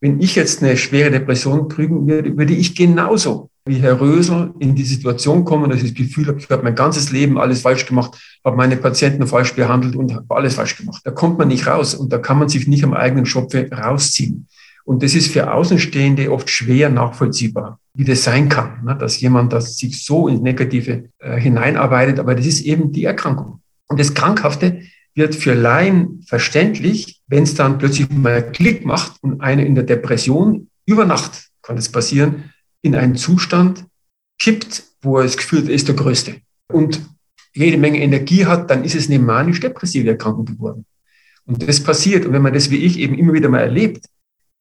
[0.00, 4.74] Wenn ich jetzt eine schwere Depression kriegen würde, würde ich genauso wie Herr Rösel in
[4.74, 7.86] die Situation kommen, dass ich das Gefühl habe, ich habe mein ganzes Leben alles falsch
[7.86, 11.02] gemacht, habe meine Patienten falsch behandelt und habe alles falsch gemacht.
[11.04, 14.48] Da kommt man nicht raus und da kann man sich nicht am eigenen Schopfe rausziehen.
[14.84, 18.96] Und das ist für Außenstehende oft schwer nachvollziehbar, wie das sein kann, ne?
[18.98, 22.18] dass jemand das sich so ins Negative äh, hineinarbeitet.
[22.18, 23.60] Aber das ist eben die Erkrankung.
[23.88, 24.82] Und das Krankhafte
[25.14, 29.84] wird für Laien verständlich, wenn es dann plötzlich mal Klick macht und eine in der
[29.84, 32.50] Depression über Nacht kann das passieren,
[32.82, 33.84] in einen Zustand
[34.38, 36.36] kippt, wo er das Gefühl ist der Größte.
[36.72, 37.00] Und
[37.54, 40.86] jede Menge Energie hat, dann ist es eine manisch-depressive Erkrankung geworden.
[41.44, 42.24] Und das passiert.
[42.24, 44.06] Und wenn man das wie ich eben immer wieder mal erlebt,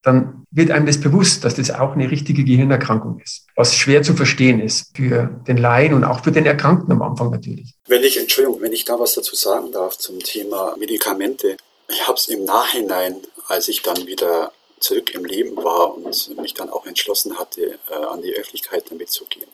[0.03, 4.15] dann wird einem das bewusst, dass das auch eine richtige Gehirnerkrankung ist, was schwer zu
[4.15, 7.75] verstehen ist für den Laien und auch für den Erkrankten am Anfang natürlich.
[7.87, 11.57] Wenn ich, Entschuldigung, wenn ich da was dazu sagen darf zum Thema Medikamente.
[11.89, 16.53] Ich habe es im Nachhinein, als ich dann wieder zurück im Leben war und mich
[16.53, 19.47] dann auch entschlossen hatte, äh, an die Öffentlichkeit damit zu gehen.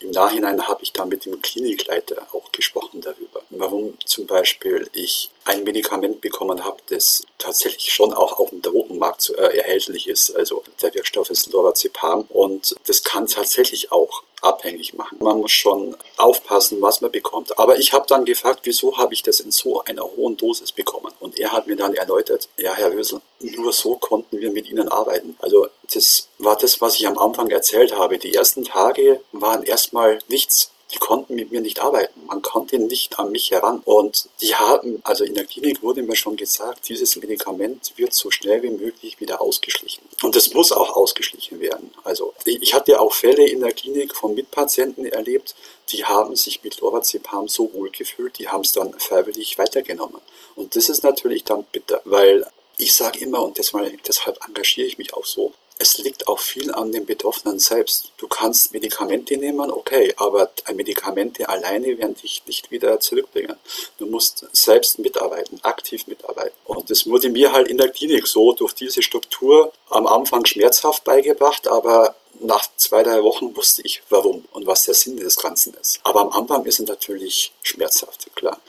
[0.00, 5.30] Im Nachhinein habe ich dann mit dem Klinikleiter auch gesprochen darüber, warum zum Beispiel ich
[5.44, 10.36] ein Medikament bekommen habe, das tatsächlich schon auch auf dem Drogenmarkt äh, erhältlich ist.
[10.36, 15.18] Also der Wirkstoff ist Lorazepam und das kann tatsächlich auch abhängig machen.
[15.20, 17.58] Man muss schon aufpassen, was man bekommt.
[17.58, 21.12] Aber ich habe dann gefragt, wieso habe ich das in so einer hohen Dosis bekommen?
[21.20, 24.88] Und er hat mir dann erläutert, ja, Herr Rösel, nur so konnten wir mit Ihnen
[24.88, 25.36] arbeiten.
[25.40, 28.18] Also das war das, was ich am Anfang erzählt habe.
[28.18, 32.26] Die ersten Tage waren erstmal nichts die konnten mit mir nicht arbeiten.
[32.26, 33.80] Man konnte nicht an mich heran.
[33.84, 38.30] Und die haben, also in der Klinik wurde mir schon gesagt, dieses Medikament wird so
[38.30, 40.02] schnell wie möglich wieder ausgeschlichen.
[40.22, 41.90] Und es muss auch ausgeschlichen werden.
[42.04, 45.54] Also ich hatte auch Fälle in der Klinik von Mitpatienten erlebt,
[45.90, 50.20] die haben sich mit Lorazepam so wohl gefühlt, die haben es dann freiwillig weitergenommen.
[50.54, 54.98] Und das ist natürlich dann bitter, weil ich sage immer, und deshalb, deshalb engagiere ich
[54.98, 58.12] mich auch so, es liegt auch viel an dem Betroffenen selbst.
[58.18, 63.56] Du kannst Medikamente nehmen, okay, aber Medikamente alleine werden dich nicht wieder zurückbringen.
[63.96, 66.54] Du musst selbst mitarbeiten, aktiv mitarbeiten.
[66.64, 71.02] Und das wurde mir halt in der Klinik so durch diese Struktur am Anfang schmerzhaft
[71.04, 75.72] beigebracht, aber nach zwei, drei Wochen wusste ich, warum und was der Sinn des Ganzen
[75.80, 76.00] ist.
[76.04, 78.60] Aber am Anfang ist es natürlich schmerzhaft, klar.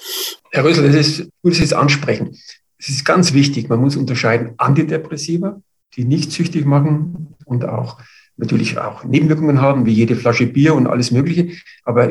[0.51, 2.41] Herr Rösel, das ist gut, Sie es ansprechen.
[2.79, 5.61] Es ist ganz wichtig, man muss unterscheiden Antidepressiva
[5.95, 7.99] die nicht süchtig machen und auch
[8.37, 11.51] natürlich auch Nebenwirkungen haben, wie jede Flasche Bier und alles Mögliche,
[11.83, 12.09] aber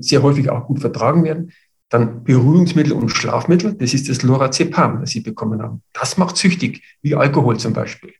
[0.00, 1.52] sehr häufig auch gut vertragen werden.
[1.88, 5.82] Dann Beruhigungsmittel und Schlafmittel, das ist das Lorazepam, das Sie bekommen haben.
[5.92, 8.12] Das macht süchtig, wie Alkohol zum Beispiel.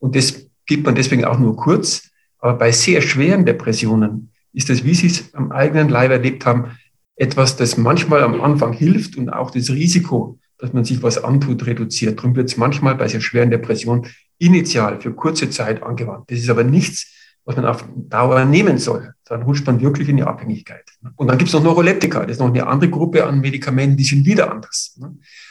[0.00, 2.10] Und das gibt man deswegen auch nur kurz.
[2.38, 6.76] Aber bei sehr schweren Depressionen ist das, wie Sie es am eigenen Leib erlebt haben,
[7.16, 11.66] etwas, das manchmal am Anfang hilft und auch das Risiko, dass man sich was antut,
[11.66, 12.18] reduziert.
[12.18, 14.06] Darum wird es manchmal bei sehr schweren Depressionen
[14.42, 16.30] initial für kurze Zeit angewandt.
[16.30, 17.06] Das ist aber nichts,
[17.44, 19.14] was man auf Dauer nehmen soll.
[19.24, 20.84] Dann rutscht man wirklich in die Abhängigkeit.
[21.16, 22.20] Und dann gibt es noch Neuroleptika.
[22.20, 24.98] Das ist noch eine andere Gruppe an Medikamenten, die sind wieder anders.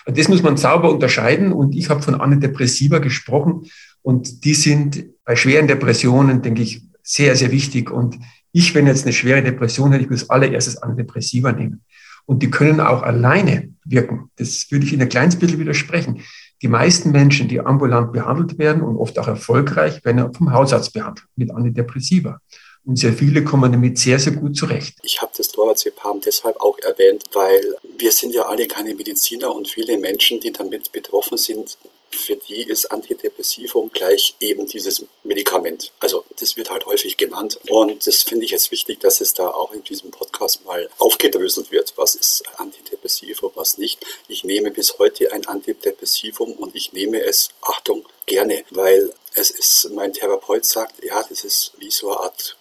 [0.06, 1.52] Das muss man sauber unterscheiden.
[1.52, 3.64] Und ich habe von Antidepressiva gesprochen.
[4.02, 7.92] Und die sind bei schweren Depressionen, denke ich, sehr, sehr wichtig.
[7.92, 8.20] Und
[8.52, 11.82] ich, wenn jetzt eine schwere Depression hätte, ich würde als allererstes Antidepressiva nehmen.
[12.26, 14.30] Und die können auch alleine wirken.
[14.36, 16.22] Das würde ich in kleines bisschen widersprechen.
[16.62, 21.26] Die meisten Menschen, die ambulant behandelt werden und oft auch erfolgreich, werden vom Hausarzt behandelt
[21.36, 22.40] mit Antidepressiva.
[22.84, 24.98] Und sehr viele kommen damit sehr, sehr gut zurecht.
[25.04, 27.62] Ich habe das Lorazepam deshalb auch erwähnt, weil
[27.98, 31.78] wir sind ja alle keine Mediziner und viele Menschen, die damit betroffen sind,
[32.16, 35.92] für die ist Antidepressivum gleich eben dieses Medikament.
[36.00, 37.60] Also das wird halt häufig genannt.
[37.70, 41.72] Und das finde ich jetzt wichtig, dass es da auch in diesem Podcast mal aufgedröselt
[41.72, 41.94] wird.
[41.96, 44.06] Was ist Antidepressivum, was nicht?
[44.28, 49.90] Ich nehme bis heute ein Antidepressivum und ich nehme es, Achtung, gerne, weil es ist,
[49.92, 52.58] mein Therapeut sagt, ja, das ist wie so eine Art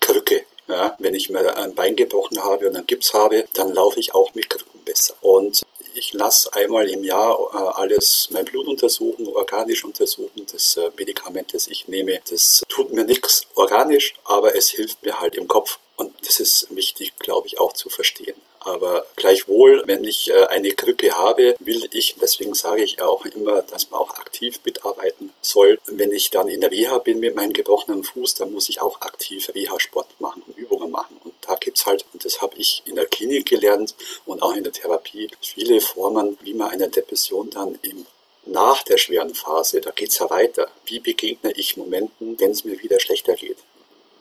[0.00, 0.44] Krücke.
[0.66, 4.14] Ja, wenn ich mir ein Bein gebrochen habe und einen Gips habe, dann laufe ich
[4.14, 5.14] auch mit Krücken besser.
[5.20, 5.62] Und
[5.94, 10.46] ich lasse einmal im Jahr äh, alles, mein Blut untersuchen, organisch untersuchen.
[10.50, 15.20] Das äh, Medikament, das ich nehme, das tut mir nichts organisch, aber es hilft mir
[15.20, 15.78] halt im Kopf.
[15.96, 18.34] Und das ist wichtig, glaube ich, auch zu verstehen.
[18.64, 23.60] Aber gleichwohl, wenn ich äh, eine Krücke habe, will ich, deswegen sage ich auch immer,
[23.62, 25.78] dass man auch aktiv mitarbeiten soll.
[25.86, 29.02] Wenn ich dann in der Reha bin mit meinem gebrochenen Fuß, dann muss ich auch
[29.02, 31.20] aktiv Reha-Sport machen und Übungen machen.
[31.46, 34.64] Da gibt es halt, und das habe ich in der Klinik gelernt und auch in
[34.64, 38.06] der Therapie, viele Formen, wie man einer Depression dann im
[38.46, 40.68] nach der schweren Phase, da geht es ja weiter.
[40.86, 43.56] Wie begegne ich Momenten, wenn es mir wieder schlechter geht?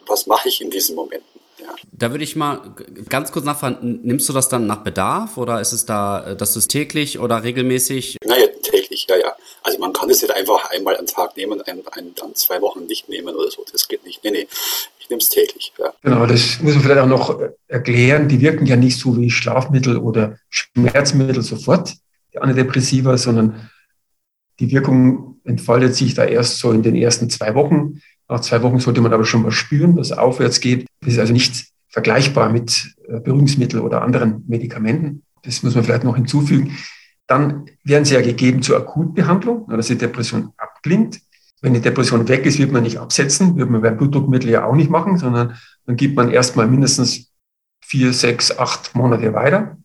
[0.05, 1.41] Was mache ich in diesen Momenten?
[1.59, 1.75] Ja.
[1.91, 2.73] Da würde ich mal
[3.09, 6.69] ganz kurz nachfragen, nimmst du das dann nach Bedarf oder ist es da, das ist
[6.69, 8.17] täglich oder regelmäßig?
[8.25, 9.35] Naja, täglich, ja, ja.
[9.61, 12.59] Also man kann es nicht einfach einmal am Tag nehmen und ein, ein, dann zwei
[12.61, 13.63] Wochen nicht nehmen oder so.
[13.71, 14.23] Das geht nicht.
[14.23, 14.47] Nee, nee.
[15.03, 15.73] Ich nehme es täglich.
[15.77, 15.93] Ja.
[16.01, 17.37] Genau, das muss man vielleicht auch noch
[17.67, 18.29] erklären.
[18.29, 21.93] Die wirken ja nicht so wie Schlafmittel oder Schmerzmittel sofort,
[22.33, 23.69] die Antidepressiva, sondern
[24.61, 27.99] die Wirkung entfaltet sich da erst so in den ersten zwei Wochen.
[28.29, 30.87] Nach zwei Wochen sollte man aber schon mal spüren, dass es aufwärts geht.
[31.01, 35.23] Das ist also nicht vergleichbar mit äh, Beruhigungsmitteln oder anderen Medikamenten.
[35.43, 36.77] Das muss man vielleicht noch hinzufügen.
[37.27, 41.19] Dann werden sie ja gegeben zur Akutbehandlung, dass die Depression abklingt.
[41.63, 44.75] Wenn die Depression weg ist, wird man nicht absetzen, wird man beim Blutdruckmittel ja auch
[44.75, 47.31] nicht machen, sondern dann gibt man erstmal mindestens
[47.79, 49.77] vier, sechs, acht Monate weiter.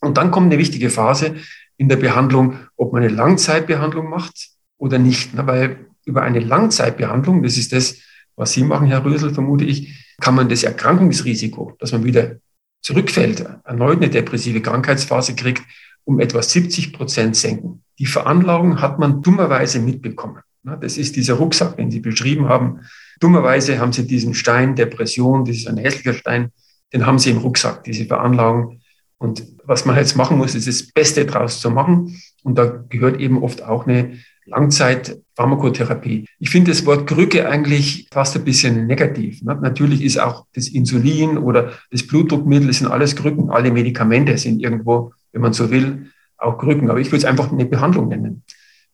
[0.00, 1.34] Und dann kommt eine wichtige Phase
[1.76, 5.36] in der Behandlung, ob man eine Langzeitbehandlung macht oder nicht.
[5.36, 7.96] Weil über eine Langzeitbehandlung, das ist das,
[8.36, 12.36] was Sie machen, Herr Rösel, vermute ich, kann man das Erkrankungsrisiko, dass man wieder
[12.80, 15.64] zurückfällt, erneut eine depressive Krankheitsphase kriegt,
[16.04, 17.82] um etwa 70 Prozent senken.
[17.98, 20.42] Die Veranlagung hat man dummerweise mitbekommen.
[20.62, 22.80] Das ist dieser Rucksack, den Sie beschrieben haben.
[23.20, 26.50] Dummerweise haben Sie diesen Stein Depression, das ist ein hässlicher Stein,
[26.92, 28.80] den haben Sie im Rucksack, diese Veranlagung.
[29.18, 32.20] Und was man jetzt machen muss, ist das Beste draus zu machen.
[32.44, 36.26] Und da gehört eben oft auch eine Langzeit-Pharmakotherapie.
[36.38, 39.42] Ich finde das Wort Krücke eigentlich fast ein bisschen negativ.
[39.42, 43.50] Natürlich ist auch das Insulin oder das Blutdruckmittel, das sind alles Krücken.
[43.50, 46.88] Alle Medikamente sind irgendwo, wenn man so will, auch Krücken.
[46.88, 48.44] Aber ich würde es einfach eine Behandlung nennen.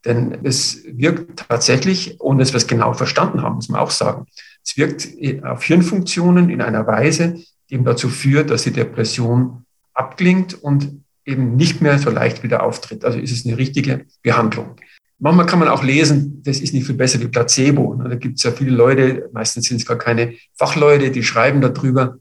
[0.05, 4.27] Denn es wirkt tatsächlich, ohne dass wir es genau verstanden haben, muss man auch sagen,
[4.63, 5.09] es wirkt
[5.45, 7.39] auf Hirnfunktionen in einer Weise,
[7.71, 9.65] die eben dazu führt, dass die Depression
[9.95, 13.05] abklingt und eben nicht mehr so leicht wieder auftritt.
[13.05, 14.77] Also ist es eine richtige Behandlung.
[15.19, 17.95] Manchmal kann man auch lesen, das ist nicht viel besser wie Placebo.
[17.95, 22.19] Da gibt es ja viele Leute, meistens sind es gar keine Fachleute, die schreiben darüber.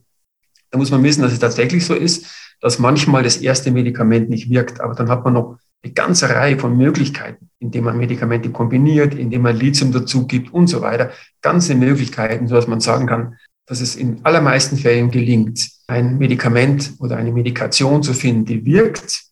[0.70, 2.26] Da muss man wissen, dass es tatsächlich so ist,
[2.60, 6.58] dass manchmal das erste Medikament nicht wirkt, aber dann hat man noch eine ganze Reihe
[6.58, 11.10] von Möglichkeiten, indem man Medikamente kombiniert, indem man Lithium dazu gibt und so weiter.
[11.42, 17.16] Ganze Möglichkeiten, sodass man sagen kann, dass es in allermeisten Fällen gelingt, ein Medikament oder
[17.16, 19.24] eine Medikation zu finden, die wirkt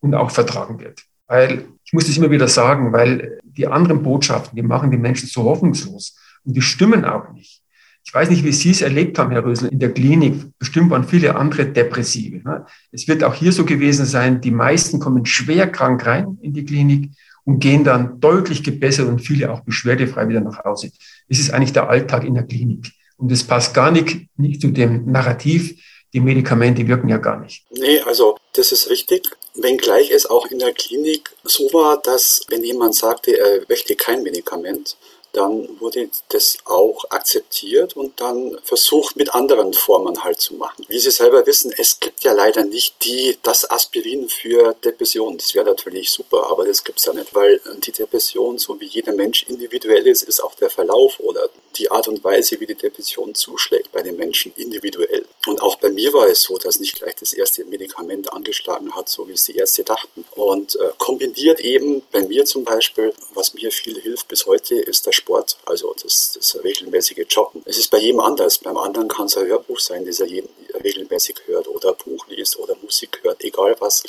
[0.00, 1.02] und auch vertragen wird.
[1.26, 5.28] Weil ich muss das immer wieder sagen, weil die anderen Botschaften, die machen die Menschen
[5.28, 7.62] so hoffnungslos und die stimmen auch nicht.
[8.08, 10.36] Ich weiß nicht, wie Sie es erlebt haben, Herr Rösel, in der Klinik.
[10.58, 12.38] Bestimmt waren viele andere Depressive.
[12.38, 12.64] Ne?
[12.90, 16.64] Es wird auch hier so gewesen sein, die meisten kommen schwer krank rein in die
[16.64, 17.10] Klinik
[17.44, 20.90] und gehen dann deutlich gebessert und viele auch beschwerdefrei wieder nach Hause.
[21.28, 22.92] Es ist eigentlich der Alltag in der Klinik.
[23.18, 25.78] Und es passt gar nicht, nicht zu dem Narrativ,
[26.14, 27.66] die Medikamente wirken ja gar nicht.
[27.72, 29.28] Nee, also das ist richtig.
[29.54, 34.22] Wenngleich es auch in der Klinik so war, dass wenn jemand sagte, er möchte kein
[34.22, 34.96] Medikament,
[35.32, 40.84] dann wurde das auch akzeptiert und dann versucht mit anderen Formen halt zu machen.
[40.88, 45.36] Wie Sie selber wissen, es gibt ja leider nicht die, das Aspirin für Depression.
[45.36, 48.86] Das wäre natürlich super, aber das gibt es ja nicht, weil die Depression, so wie
[48.86, 52.74] jeder Mensch individuell ist, ist auch der Verlauf oder die Art und Weise, wie die
[52.74, 55.24] Depression zuschlägt bei den Menschen individuell.
[55.46, 59.08] Und auch bei mir war es so, dass nicht gleich das erste Medikament angeschlagen hat,
[59.08, 60.24] so wie es die Ärzte dachten.
[60.32, 65.06] Und äh, kombiniert eben bei mir zum Beispiel, was mir viel hilft bis heute, ist
[65.06, 67.62] der Sport, also das, das regelmäßige Joggen.
[67.64, 68.58] Es ist bei jedem anders.
[68.58, 70.48] Beim anderen kann es ein Hörbuch sein, das er jeden,
[70.82, 74.02] regelmäßig hört oder Buch liest oder Musik hört, egal was.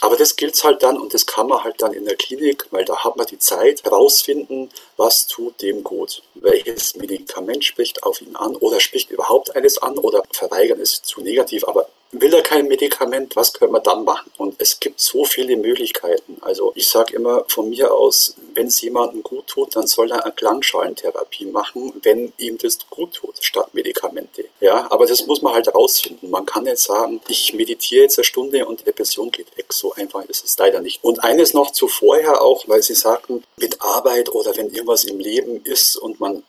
[0.00, 2.84] Aber das gilt halt dann und das kann man halt dann in der Klinik, weil
[2.84, 6.22] da hat man die Zeit herausfinden, was tut dem gut.
[6.34, 11.20] Welches Medikament spricht auf ihn an oder spricht überhaupt eines an oder verweigern ist zu
[11.20, 11.88] negativ, aber
[12.20, 14.30] will er kein Medikament, was können wir dann machen?
[14.36, 16.36] Und es gibt so viele Möglichkeiten.
[16.40, 20.24] Also ich sage immer von mir aus, wenn es jemandem gut tut, dann soll er
[20.24, 24.46] eine Klangschalentherapie machen, wenn ihm das gut tut, statt Medikamente.
[24.60, 26.30] Ja, aber das muss man halt herausfinden.
[26.30, 29.72] Man kann nicht sagen, ich meditiere jetzt eine Stunde und Depression geht weg.
[29.72, 31.02] So einfach ist es leider nicht.
[31.02, 35.62] Und eines noch zuvorher auch, weil Sie sagten, mit Arbeit oder wenn irgendwas im Leben
[35.64, 36.42] ist und man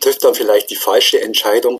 [0.00, 1.78] trifft dann vielleicht die falsche Entscheidung,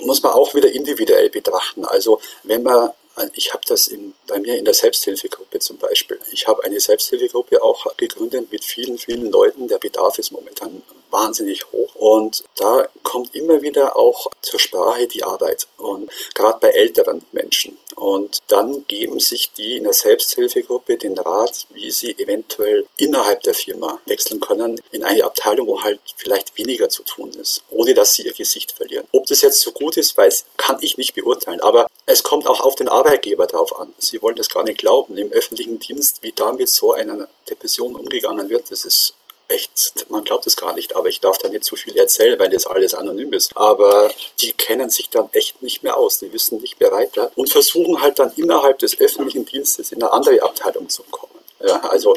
[0.00, 1.84] muss man auch wieder individuell betrachten.
[1.84, 2.90] Also wenn man
[3.32, 6.20] ich habe das in, bei mir in der Selbsthilfegruppe zum Beispiel.
[6.32, 9.68] Ich habe eine Selbsthilfegruppe auch gegründet mit vielen, vielen Leuten.
[9.68, 11.94] Der Bedarf ist momentan wahnsinnig hoch.
[11.94, 15.66] Und da kommt immer wieder auch zur Sprache die Arbeit.
[15.76, 17.78] Und gerade bei älteren Menschen.
[17.96, 23.54] Und dann geben sich die in der Selbsthilfegruppe den Rat, wie sie eventuell innerhalb der
[23.54, 28.12] Firma wechseln können in eine Abteilung, wo halt vielleicht weniger zu tun ist, ohne dass
[28.12, 29.06] sie ihr Gesicht verlieren.
[29.12, 31.60] Ob das jetzt so gut ist, weiß, kann ich nicht beurteilen.
[31.60, 33.94] Aber es kommt auch auf den Arbeitgeber drauf an.
[33.98, 35.16] Sie wollen das gar nicht glauben.
[35.16, 39.14] Im öffentlichen Dienst, wie da mit so einer Depression umgegangen wird, das ist
[39.48, 42.50] echt, man glaubt es gar nicht, aber ich darf da nicht zu viel erzählen, weil
[42.50, 43.56] das alles anonym ist.
[43.56, 47.50] Aber die kennen sich dann echt nicht mehr aus, die wissen nicht mehr weiter und
[47.50, 51.32] versuchen halt dann innerhalb des öffentlichen Dienstes in eine andere Abteilung zu kommen.
[51.64, 52.14] Ja, also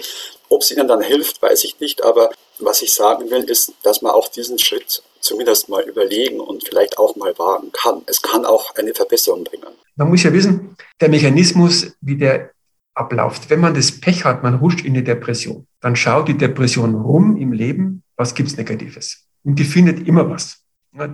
[0.49, 4.01] ob es ihnen dann hilft, weiß ich nicht, aber was ich sagen will, ist, dass
[4.01, 8.01] man auch diesen Schritt zumindest mal überlegen und vielleicht auch mal wagen kann.
[8.05, 9.67] Es kann auch eine Verbesserung bringen.
[9.95, 12.51] Man muss ja wissen, der Mechanismus, wie der
[12.99, 13.49] abläuft.
[13.49, 17.37] Wenn man das Pech hat, man rutscht in eine Depression, dann schaut die Depression rum
[17.37, 19.25] im Leben, was gibt's Negatives.
[19.43, 20.63] Und die findet immer was.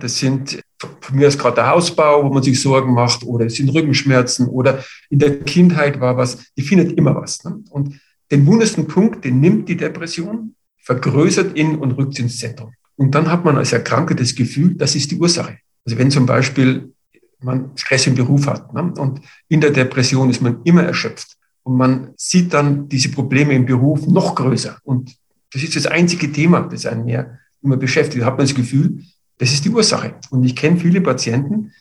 [0.00, 0.60] Das sind
[1.00, 4.48] von mir aus gerade der Hausbau, wo man sich Sorgen macht, oder es sind Rückenschmerzen,
[4.48, 6.52] oder in der Kindheit war was.
[6.56, 7.44] Die findet immer was.
[7.44, 7.62] Ne?
[7.70, 12.72] Und den wundesten Punkt, den nimmt die Depression, vergrößert ihn und rückt ins Zentrum.
[12.96, 15.58] Und dann hat man als Erkrankter das Gefühl, das ist die Ursache.
[15.84, 16.92] Also wenn zum Beispiel
[17.40, 18.92] man Stress im Beruf hat ne?
[18.98, 21.35] und in der Depression ist man immer erschöpft,
[21.66, 24.78] und man sieht dann diese Probleme im Beruf noch größer.
[24.84, 25.16] Und
[25.52, 28.22] das ist das einzige Thema, das einen mehr immer beschäftigt.
[28.22, 29.02] Da hat man das Gefühl,
[29.38, 30.14] das ist die Ursache.
[30.30, 31.72] Und ich kenne viele Patienten,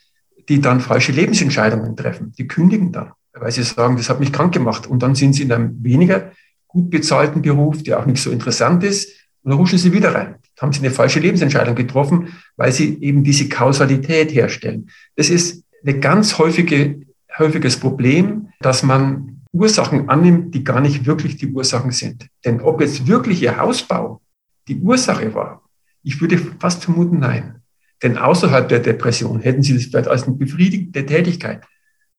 [0.50, 2.34] die dann falsche Lebensentscheidungen treffen.
[2.36, 4.88] Die kündigen dann, weil sie sagen, das hat mich krank gemacht.
[4.88, 6.32] Und dann sind sie in einem weniger
[6.66, 9.08] gut bezahlten Beruf, der auch nicht so interessant ist.
[9.44, 10.38] Und dann rutschen sie wieder rein.
[10.56, 14.90] Dann haben sie eine falsche Lebensentscheidung getroffen, weil sie eben diese Kausalität herstellen.
[15.16, 17.02] Das ist ein ganz häufige,
[17.38, 22.28] häufiges Problem, dass man Ursachen annimmt, die gar nicht wirklich die Ursachen sind.
[22.44, 24.22] Denn ob jetzt wirklich Ihr Hausbau
[24.68, 25.64] die Ursache war,
[26.04, 27.62] ich würde fast vermuten, nein.
[28.04, 31.64] Denn außerhalb der Depression hätten Sie das vielleicht als eine befriedigende Tätigkeit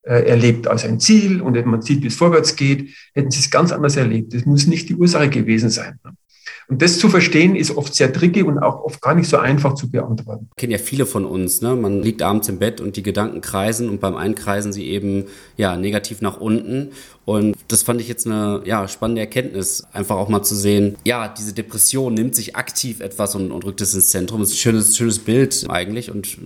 [0.01, 3.39] äh, erlebt, als ein Ziel und wenn man sieht, wie es vorwärts geht, hätten Sie
[3.39, 4.33] es ganz anders erlebt.
[4.33, 5.99] Das muss nicht die Ursache gewesen sein.
[6.69, 9.73] Und das zu verstehen ist oft sehr tricky und auch oft gar nicht so einfach
[9.75, 10.49] zu beantworten.
[10.57, 11.75] Kennen ja viele von uns, ne?
[11.75, 15.25] Man liegt abends im Bett und die Gedanken kreisen und beim einen kreisen sie eben
[15.55, 16.89] ja negativ nach unten.
[17.27, 21.27] Und das fand ich jetzt eine ja, spannende Erkenntnis, einfach auch mal zu sehen, ja,
[21.27, 24.39] diese Depression nimmt sich aktiv etwas und, und rückt es ins Zentrum.
[24.39, 26.37] Das ist ein schönes, schönes Bild eigentlich und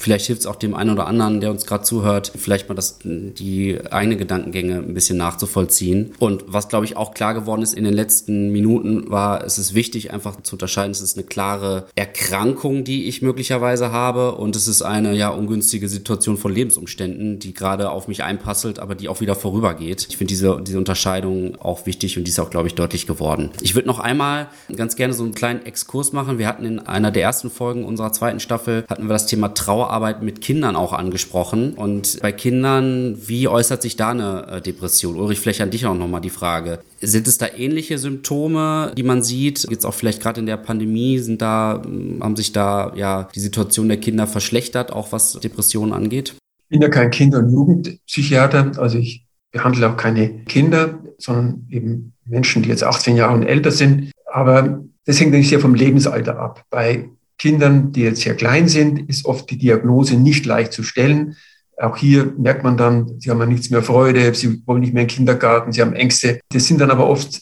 [0.00, 3.00] Vielleicht hilft es auch dem einen oder anderen, der uns gerade zuhört, vielleicht mal das,
[3.04, 6.14] die eigene Gedankengänge ein bisschen nachzuvollziehen.
[6.18, 9.74] Und was, glaube ich, auch klar geworden ist in den letzten Minuten, war, es ist
[9.74, 14.68] wichtig, einfach zu unterscheiden, es ist eine klare Erkrankung, die ich möglicherweise habe und es
[14.68, 19.20] ist eine ja ungünstige Situation von Lebensumständen, die gerade auf mich einpasselt, aber die auch
[19.20, 20.06] wieder vorübergeht.
[20.08, 23.50] Ich finde diese, diese Unterscheidung auch wichtig und die ist auch, glaube ich, deutlich geworden.
[23.60, 26.38] Ich würde noch einmal ganz gerne so einen kleinen Exkurs machen.
[26.38, 29.80] Wir hatten in einer der ersten Folgen unserer zweiten Staffel, hatten wir das Thema Trauer
[29.80, 31.74] Trauerarbeit mit Kindern auch angesprochen.
[31.74, 35.16] Und bei Kindern, wie äußert sich da eine äh, Depression?
[35.16, 36.80] Ulrich, vielleicht an dich auch nochmal die Frage.
[37.00, 39.66] Sind es da ähnliche Symptome, die man sieht?
[39.70, 43.40] Jetzt auch vielleicht gerade in der Pandemie sind da, hm, haben sich da ja die
[43.40, 46.34] Situation der Kinder verschlechtert, auch was Depressionen angeht?
[46.64, 52.12] Ich bin ja kein Kinder- und Jugendpsychiater, also ich behandle auch keine Kinder, sondern eben
[52.24, 54.12] Menschen, die jetzt 18 Jahre und älter sind.
[54.26, 56.64] Aber Das hängt natürlich sehr vom Lebensalter ab.
[56.70, 61.36] Bei Kindern, die jetzt sehr klein sind, ist oft die Diagnose nicht leicht zu stellen.
[61.78, 65.02] Auch hier merkt man dann, sie haben ja nichts mehr Freude, sie wollen nicht mehr
[65.02, 66.40] in den Kindergarten, sie haben Ängste.
[66.50, 67.40] Das sind dann aber oft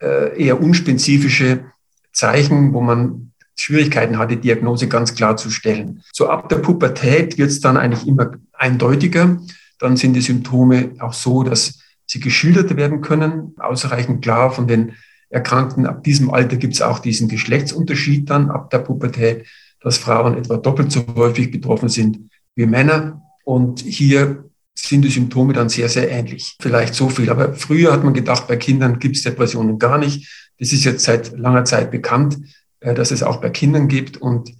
[0.00, 1.64] äh, eher unspezifische
[2.12, 6.02] Zeichen, wo man Schwierigkeiten hat, die Diagnose ganz klar zu stellen.
[6.12, 9.38] So ab der Pubertät wird es dann eigentlich immer eindeutiger.
[9.78, 14.92] Dann sind die Symptome auch so, dass sie geschildert werden können, ausreichend klar von den
[15.30, 15.86] Erkrankten.
[15.86, 19.46] Ab diesem Alter gibt es auch diesen Geschlechtsunterschied dann ab der Pubertät,
[19.80, 23.22] dass Frauen etwa doppelt so häufig betroffen sind wie Männer.
[23.44, 24.44] Und hier
[24.74, 26.56] sind die Symptome dann sehr, sehr ähnlich.
[26.60, 27.30] Vielleicht so viel.
[27.30, 30.52] Aber früher hat man gedacht, bei Kindern gibt es Depressionen gar nicht.
[30.58, 32.38] Das ist jetzt seit langer Zeit bekannt,
[32.80, 34.16] äh, dass es auch bei Kindern gibt.
[34.16, 34.50] Und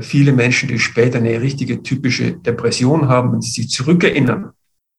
[0.00, 4.52] viele Menschen, die später eine richtige typische Depression haben, wenn sie sich zurückerinnern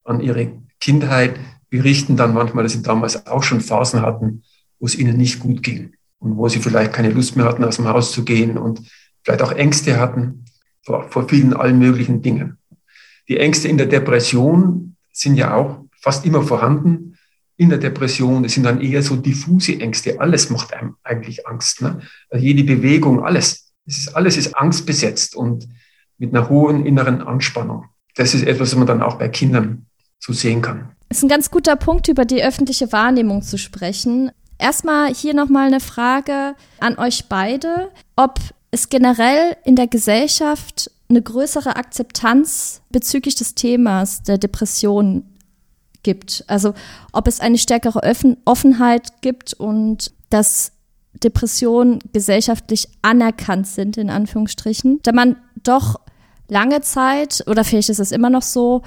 [0.04, 1.40] an ihre Kindheit,
[1.70, 4.44] berichten dann manchmal, dass sie damals auch schon Phasen hatten,
[4.80, 7.78] wo es ihnen nicht gut ging und wo sie vielleicht keine Lust mehr hatten, aus
[7.78, 8.82] dem Haus zu gehen und
[9.24, 10.46] vielleicht auch Ängste hatten
[10.84, 12.58] vor, vor vielen allen möglichen Dingen.
[13.28, 17.18] Die Ängste in der Depression sind ja auch fast immer vorhanden.
[17.56, 20.20] In der Depression, das sind dann eher so diffuse Ängste.
[20.20, 21.82] Alles macht einem eigentlich Angst.
[21.82, 22.02] Ne?
[22.36, 23.63] Jede Bewegung, alles.
[23.86, 25.68] Es ist, alles ist angstbesetzt und
[26.18, 27.86] mit einer hohen inneren Anspannung.
[28.16, 29.88] Das ist etwas, was man dann auch bei Kindern
[30.20, 30.92] so sehen kann.
[31.10, 34.32] Das ist ein ganz guter Punkt, über die öffentliche Wahrnehmung zu sprechen.
[34.58, 38.40] Erstmal hier nochmal eine Frage an euch beide, ob
[38.72, 45.26] es generell in der Gesellschaft eine größere Akzeptanz bezüglich des Themas der Depression
[46.02, 46.44] gibt.
[46.48, 46.74] Also
[47.12, 48.02] ob es eine stärkere
[48.46, 50.72] Offenheit gibt und dass
[51.22, 55.00] Depressionen gesellschaftlich anerkannt sind, in Anführungsstrichen.
[55.04, 56.00] Da man doch
[56.48, 58.82] lange Zeit, oder vielleicht ist es immer noch so,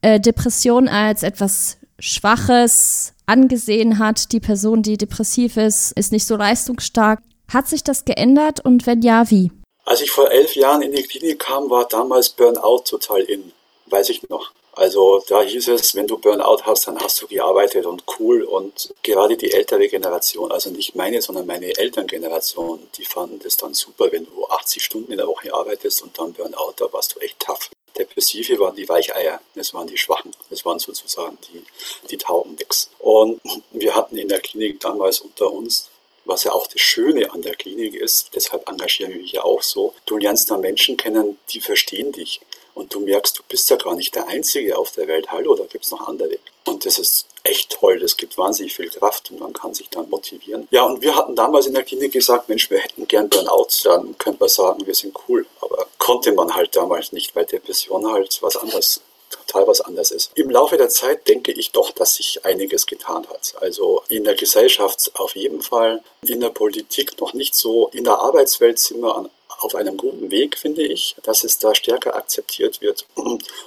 [0.00, 4.32] äh, Depression als etwas Schwaches angesehen hat.
[4.32, 7.20] Die Person, die depressiv ist, ist nicht so leistungsstark.
[7.52, 9.52] Hat sich das geändert und wenn ja, wie?
[9.84, 13.52] Als ich vor elf Jahren in die Klinik kam, war damals Burnout total in.
[13.86, 14.52] Weiß ich noch.
[14.72, 18.42] Also da hieß es, wenn du Burnout hast, dann hast du gearbeitet und cool.
[18.42, 23.74] Und gerade die ältere Generation, also nicht meine, sondern meine Elterngeneration, die fanden das dann
[23.74, 27.20] super, wenn du 80 Stunden in der Woche arbeitest und dann Burnout, da warst du
[27.20, 27.70] echt tough.
[27.98, 31.62] Depressive waren die Weicheier, das waren die Schwachen, das waren sozusagen die,
[32.08, 32.88] die taugen nix.
[32.98, 35.90] Und wir hatten in der Klinik damals unter uns
[36.24, 39.62] was ja auch das Schöne an der Klinik ist, deshalb engagiere ich mich ja auch
[39.62, 42.40] so, du lernst da Menschen kennen, die verstehen dich.
[42.74, 45.30] Und du merkst, du bist ja gar nicht der Einzige auf der Welt.
[45.30, 46.38] Hallo, da gibt es noch andere.
[46.64, 47.98] Und das ist echt toll.
[47.98, 50.68] Das gibt wahnsinnig viel Kraft und man kann sich dann motivieren.
[50.70, 53.68] Ja, und wir hatten damals in der Klinik gesagt, Mensch, wir hätten gern Burnout.
[53.84, 55.46] Dann könnte man sagen, wir sind cool.
[55.60, 59.00] Aber konnte man halt damals nicht, weil Depression halt was anderes
[59.32, 60.30] total was anderes ist.
[60.34, 63.54] Im Laufe der Zeit denke ich doch, dass sich einiges getan hat.
[63.60, 68.20] Also in der Gesellschaft auf jeden Fall, in der Politik noch nicht so, in der
[68.20, 69.30] Arbeitswelt sind wir an
[69.62, 73.06] auf einem guten Weg, finde ich, dass es da stärker akzeptiert wird.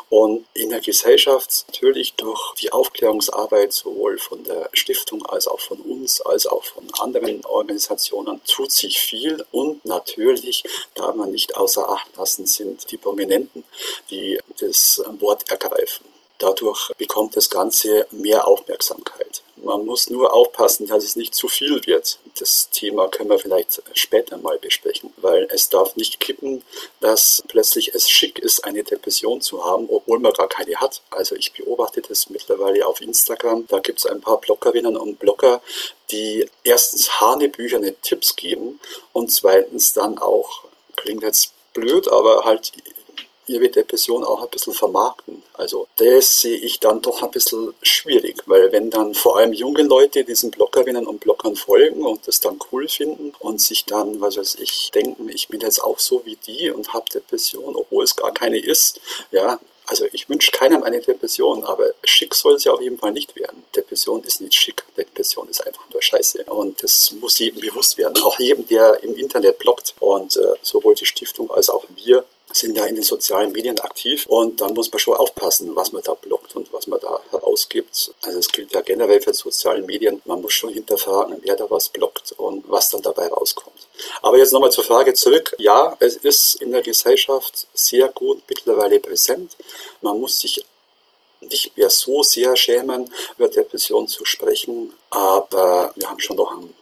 [0.09, 5.79] Und in der Gesellschaft natürlich durch die Aufklärungsarbeit sowohl von der Stiftung als auch von
[5.79, 9.45] uns, als auch von anderen Organisationen tut sich viel.
[9.51, 13.63] Und natürlich darf man nicht außer Acht lassen, sind die Prominenten,
[14.09, 16.14] die das Wort ergreifen.
[16.37, 19.41] Dadurch bekommt das Ganze mehr Aufmerksamkeit.
[19.55, 22.19] Man muss nur aufpassen, dass es nicht zu viel wird.
[22.37, 26.61] Das Thema können wir vielleicht später mal besprechen, weil es darf nicht kippen,
[26.99, 31.01] dass plötzlich es schick ist, eine Depression zu haben, obwohl man gar keine hat.
[31.09, 33.65] Also ich beobachte das mittlerweile auf Instagram.
[33.67, 35.61] Da gibt es ein paar Bloggerinnen und Blogger,
[36.11, 38.79] die erstens hanebücherne Tipps geben
[39.13, 40.65] und zweitens dann auch,
[40.95, 42.71] klingt jetzt blöd, aber halt
[43.47, 45.43] ihre Depression auch ein bisschen vermarkten.
[45.53, 49.83] Also das sehe ich dann doch ein bisschen schwierig, weil wenn dann vor allem junge
[49.83, 54.37] Leute diesen Bloggerinnen und Bloggern folgen und das dann cool finden und sich dann, was
[54.37, 58.15] weiß ich, denken, ich bin jetzt auch so wie die und habe Depression, obwohl es
[58.15, 58.99] gar keine ist,
[59.31, 63.35] ja, also ich wünsche keinem eine Depression, aber schick soll sie auf jeden Fall nicht
[63.35, 63.63] werden.
[63.75, 64.83] Depression ist nicht schick.
[64.97, 66.43] Depression ist einfach nur Scheiße.
[66.45, 68.17] Und das muss jedem bewusst werden.
[68.23, 69.93] Auch jedem, der im Internet bloggt.
[69.99, 72.25] Und äh, sowohl die Stiftung als auch wir
[72.55, 76.01] sind ja in den sozialen Medien aktiv und da muss man schon aufpassen, was man
[76.03, 78.13] da blockt und was man da herausgibt.
[78.21, 81.89] Also es gilt ja generell für soziale Medien, man muss schon hinterfragen, wer da was
[81.89, 83.87] blockt und was dann dabei rauskommt.
[84.21, 85.55] Aber jetzt nochmal zur Frage zurück.
[85.57, 89.55] Ja, es ist in der Gesellschaft sehr gut mittlerweile präsent.
[90.01, 90.63] Man muss sich
[91.41, 96.73] nicht mehr so sehr schämen, über Depression zu sprechen, aber wir haben schon noch einen,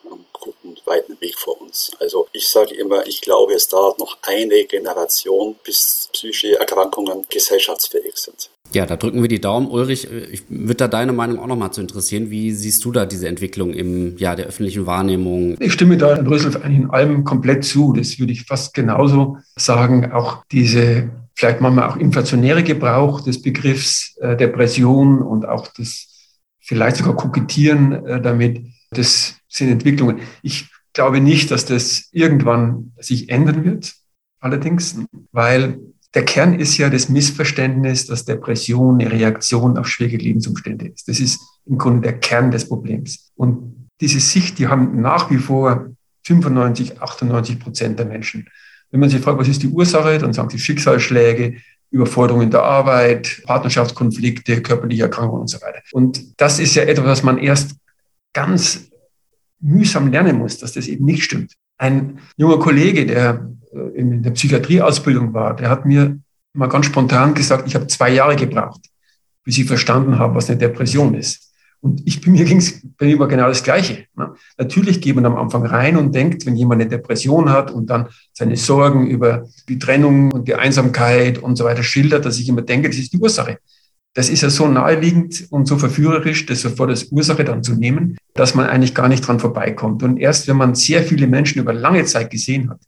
[0.63, 1.91] einen weiten Weg vor uns.
[1.99, 8.15] Also ich sage immer, ich glaube, es dauert noch eine Generation, bis psychische Erkrankungen gesellschaftsfähig
[8.15, 8.49] sind.
[8.73, 9.69] Ja, da drücken wir die Daumen.
[9.69, 12.31] Ulrich, ich würde da deine Meinung auch nochmal zu interessieren.
[12.31, 15.57] Wie siehst du da diese Entwicklung im ja, der öffentlichen Wahrnehmung?
[15.59, 17.93] Ich stimme da Herrn Rösel in allem komplett zu.
[17.93, 20.11] Das würde ich fast genauso sagen.
[20.11, 26.07] Auch diese vielleicht manchmal auch inflationäre Gebrauch des Begriffs äh, Depression und auch das
[26.59, 30.19] vielleicht sogar kokettieren äh, damit, das sind Entwicklungen.
[30.41, 33.93] Ich glaube nicht, dass das irgendwann sich ändern wird,
[34.39, 34.97] allerdings,
[35.31, 35.79] weil
[36.13, 41.07] der Kern ist ja das Missverständnis, dass Depression eine Reaktion auf schwierige Lebensumstände ist.
[41.07, 43.31] Das ist im Grunde der Kern des Problems.
[43.35, 45.87] Und diese Sicht, die haben nach wie vor
[46.25, 48.47] 95, 98 Prozent der Menschen.
[48.91, 51.57] Wenn man sich fragt, was ist die Ursache, dann sagen sie Schicksalsschläge,
[51.89, 55.81] Überforderungen der Arbeit, Partnerschaftskonflikte, körperliche Erkrankungen und so weiter.
[55.91, 57.75] Und das ist ja etwas, was man erst
[58.33, 58.91] ganz
[59.63, 61.53] mühsam lernen muss, dass das eben nicht stimmt.
[61.77, 66.19] Ein junger Kollege, der äh, in der Psychiatrieausbildung war, der hat mir
[66.53, 68.81] mal ganz spontan gesagt, ich habe zwei Jahre gebraucht,
[69.43, 71.51] bis ich verstanden habe, was eine Depression ist.
[71.81, 74.05] Und ich bin mir ging's bei mir war genau das Gleiche.
[74.15, 74.33] Ne?
[74.57, 78.07] Natürlich geht man am Anfang rein und denkt, wenn jemand eine Depression hat und dann
[78.31, 82.61] seine Sorgen über die Trennung und die Einsamkeit und so weiter schildert, dass ich immer
[82.61, 83.59] denke, das ist die Ursache.
[84.15, 88.17] Das ist ja so naheliegend und so verführerisch, das sofort als Ursache dann zu nehmen,
[88.35, 90.03] dass man eigentlich gar nicht dran vorbeikommt.
[90.03, 92.79] Und erst wenn man sehr viele Menschen über lange Zeit gesehen hat,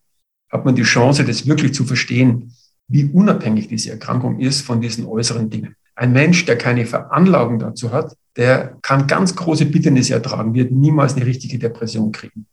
[0.52, 2.54] hat man die Chance, das wirklich zu verstehen,
[2.88, 5.76] wie unabhängig diese Erkrankung ist von diesen äußeren Dingen.
[5.96, 11.16] Ein Mensch, der keine Veranlagung dazu hat, der kann ganz große Bitternisse ertragen, wird niemals
[11.16, 12.46] eine richtige Depression kriegen.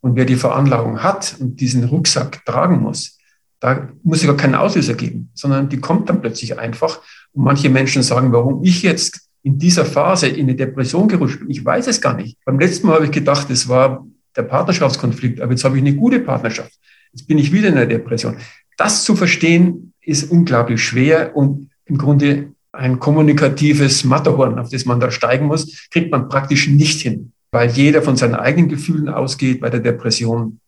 [0.00, 3.18] Und wer die Veranlagung hat und diesen Rucksack tragen muss,
[3.60, 7.00] da muss es gar keinen Auslöser geben, sondern die kommt dann plötzlich einfach.
[7.32, 11.50] Und manche Menschen sagen, warum ich jetzt in dieser Phase in eine Depression gerutscht bin,
[11.50, 12.36] ich weiß es gar nicht.
[12.44, 14.06] Beim letzten Mal habe ich gedacht, es war
[14.36, 16.72] der Partnerschaftskonflikt, aber jetzt habe ich eine gute Partnerschaft.
[17.12, 18.36] Jetzt bin ich wieder in einer Depression.
[18.76, 25.00] Das zu verstehen ist unglaublich schwer und im Grunde ein kommunikatives Matterhorn, auf das man
[25.00, 29.60] da steigen muss, kriegt man praktisch nicht hin, weil jeder von seinen eigenen Gefühlen ausgeht
[29.60, 30.60] bei der Depression.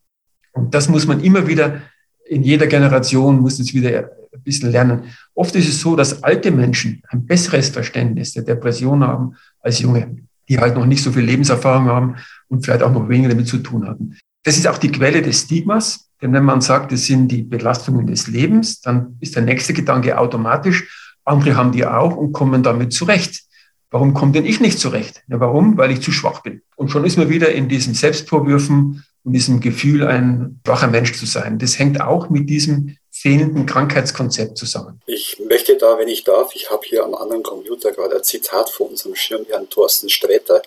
[0.52, 1.82] Und das muss man immer wieder
[2.30, 5.04] in jeder Generation muss es wieder ein bisschen lernen.
[5.34, 10.16] Oft ist es so, dass alte Menschen ein besseres Verständnis der Depression haben als junge,
[10.48, 12.16] die halt noch nicht so viel Lebenserfahrung haben
[12.48, 14.16] und vielleicht auch noch weniger damit zu tun hatten.
[14.44, 18.06] Das ist auch die Quelle des Stigmas, denn wenn man sagt, das sind die Belastungen
[18.06, 22.92] des Lebens, dann ist der nächste Gedanke automatisch, andere haben die auch und kommen damit
[22.92, 23.42] zurecht.
[23.90, 25.22] Warum komme denn ich nicht zurecht?
[25.28, 25.76] Ja, warum?
[25.76, 26.62] Weil ich zu schwach bin.
[26.76, 31.26] Und schon ist man wieder in diesen Selbstvorwürfen und diesem Gefühl, ein schwacher Mensch zu
[31.26, 31.58] sein.
[31.58, 35.02] Das hängt auch mit diesem fehlenden Krankheitskonzept zusammen.
[35.04, 38.70] Ich möchte da, wenn ich darf, ich habe hier am anderen Computer gerade ein Zitat
[38.70, 40.62] von unserem Schirmherrn Thorsten Sträter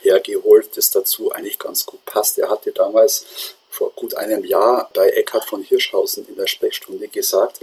[0.00, 2.38] hergeholt, das dazu eigentlich ganz gut passt.
[2.38, 3.26] Er hatte damals
[3.68, 7.60] vor gut einem Jahr bei Eckhard von Hirschhausen in der Sprechstunde gesagt,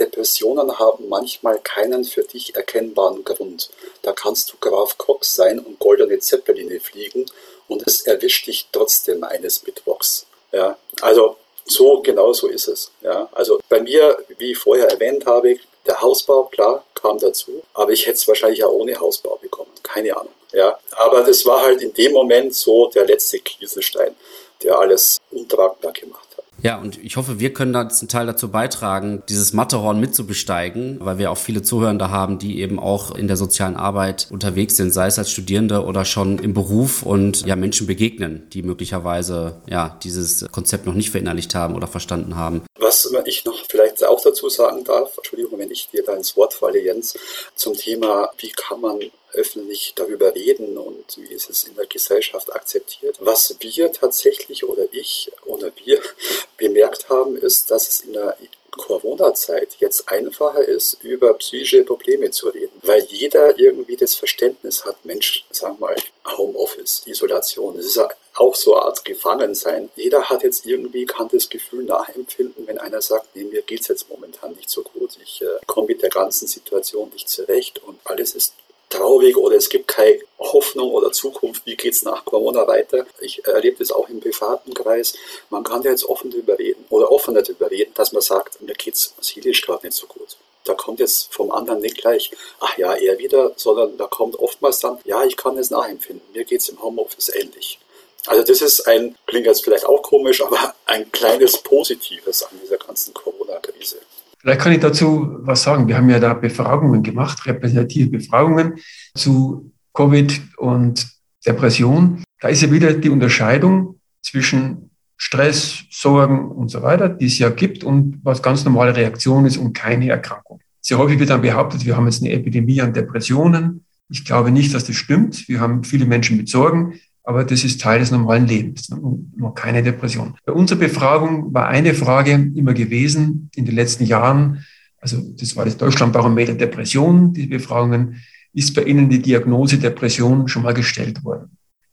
[0.00, 3.70] Depressionen haben manchmal keinen für dich erkennbaren Grund.
[4.02, 7.24] Da kannst du Graf Cox sein und goldene Zeppeline fliegen
[7.68, 10.26] und es erwischt dich trotzdem eines Mittwochs.
[10.50, 11.36] Ja, also
[11.66, 12.90] so genau so ist es.
[13.02, 17.92] Ja, also bei mir, wie ich vorher erwähnt habe, der Hausbau, klar, kam dazu, aber
[17.92, 19.70] ich hätte es wahrscheinlich auch ohne Hausbau bekommen.
[19.82, 20.32] Keine Ahnung.
[20.52, 24.14] Ja, aber das war halt in dem Moment so der letzte Kieselstein,
[24.62, 26.25] der alles untragbar gemacht hat.
[26.62, 31.18] Ja, und ich hoffe, wir können da einen Teil dazu beitragen, dieses Mattehorn mitzubesteigen, weil
[31.18, 35.06] wir auch viele Zuhörende haben, die eben auch in der sozialen Arbeit unterwegs sind, sei
[35.06, 40.46] es als Studierende oder schon im Beruf und ja Menschen begegnen, die möglicherweise ja dieses
[40.50, 42.62] Konzept noch nicht verinnerlicht haben oder verstanden haben.
[42.78, 46.54] Was ich noch vielleicht auch dazu sagen darf, Entschuldigung, wenn ich dir da ins Wort
[46.54, 47.18] falle, Jens,
[47.54, 48.98] zum Thema, wie kann man
[49.36, 53.16] öffentlich darüber reden und wie ist es in der Gesellschaft akzeptiert.
[53.20, 56.00] Was wir tatsächlich oder ich oder wir
[56.56, 58.36] bemerkt haben, ist, dass es in der
[58.76, 65.04] Corona-Zeit jetzt einfacher ist, über psychische Probleme zu reden, weil jeder irgendwie das Verständnis hat,
[65.04, 65.96] Mensch, sagen wir mal,
[66.36, 69.88] Homeoffice, Isolation, das ist ja auch so eine Art Gefangensein.
[69.96, 73.88] Jeder hat jetzt irgendwie, kann das Gefühl nachempfinden, wenn einer sagt, nee, mir geht es
[73.88, 77.98] jetzt momentan nicht so gut, ich äh, komme mit der ganzen Situation nicht zurecht und
[78.04, 78.54] alles ist
[78.88, 83.06] traurig oder es gibt keine Hoffnung oder Zukunft, wie geht es nach Corona weiter.
[83.20, 85.14] Ich erlebe das auch im privaten Kreis.
[85.50, 88.74] Man kann ja jetzt offen darüber reden oder offen darüber reden, dass man sagt, mir
[88.74, 90.36] geht es seelisch gerade nicht so gut.
[90.64, 94.80] Da kommt jetzt vom anderen nicht gleich, ach ja, er wieder, sondern da kommt oftmals
[94.80, 97.78] dann, ja, ich kann es nachempfinden, mir geht es im Homeoffice ähnlich.
[98.26, 102.78] Also das ist ein, klingt jetzt vielleicht auch komisch, aber ein kleines Positives an dieser
[102.78, 103.98] ganzen Corona-Krise.
[104.46, 105.88] Vielleicht kann ich dazu was sagen.
[105.88, 108.74] Wir haben ja da Befragungen gemacht, repräsentative Befragungen
[109.12, 111.04] zu Covid und
[111.44, 112.22] Depression.
[112.38, 117.48] Da ist ja wieder die Unterscheidung zwischen Stress, Sorgen und so weiter, die es ja
[117.48, 120.60] gibt und was ganz normale Reaktion ist und keine Erkrankung.
[120.80, 123.84] Sehr häufig wird dann behauptet, wir haben jetzt eine Epidemie an Depressionen.
[124.08, 125.48] Ich glaube nicht, dass das stimmt.
[125.48, 129.82] Wir haben viele Menschen mit Sorgen, aber das ist Teil des normalen Lebens, noch keine
[129.82, 130.34] Depression.
[130.46, 134.64] Bei unserer Befragung war eine Frage immer gewesen in den letzten Jahren,
[135.00, 138.22] also das war das Deutschlandbarometer Depression, die Befragungen,
[138.52, 141.50] ist bei Ihnen die Diagnose Depression schon mal gestellt worden.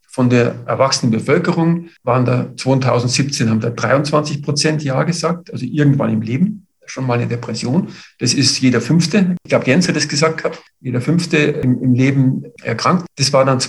[0.07, 6.13] Von der erwachsenen Bevölkerung waren da 2017 haben da 23 Prozent Ja gesagt, also irgendwann
[6.13, 7.87] im Leben schon mal eine Depression.
[8.19, 9.35] Das ist jeder Fünfte.
[9.43, 10.61] Ich glaube, Jens hat das gesagt gehabt.
[10.79, 13.07] Jeder Fünfte im, im Leben erkrankt.
[13.15, 13.59] Das war dann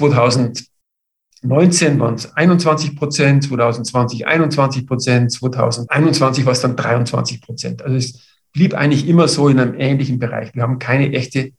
[1.46, 7.82] 2019 waren es 21 Prozent, 2020 21 Prozent, 2021 war es dann 23 Prozent.
[7.82, 10.54] Also es blieb eigentlich immer so in einem ähnlichen Bereich.
[10.54, 11.52] Wir haben keine echte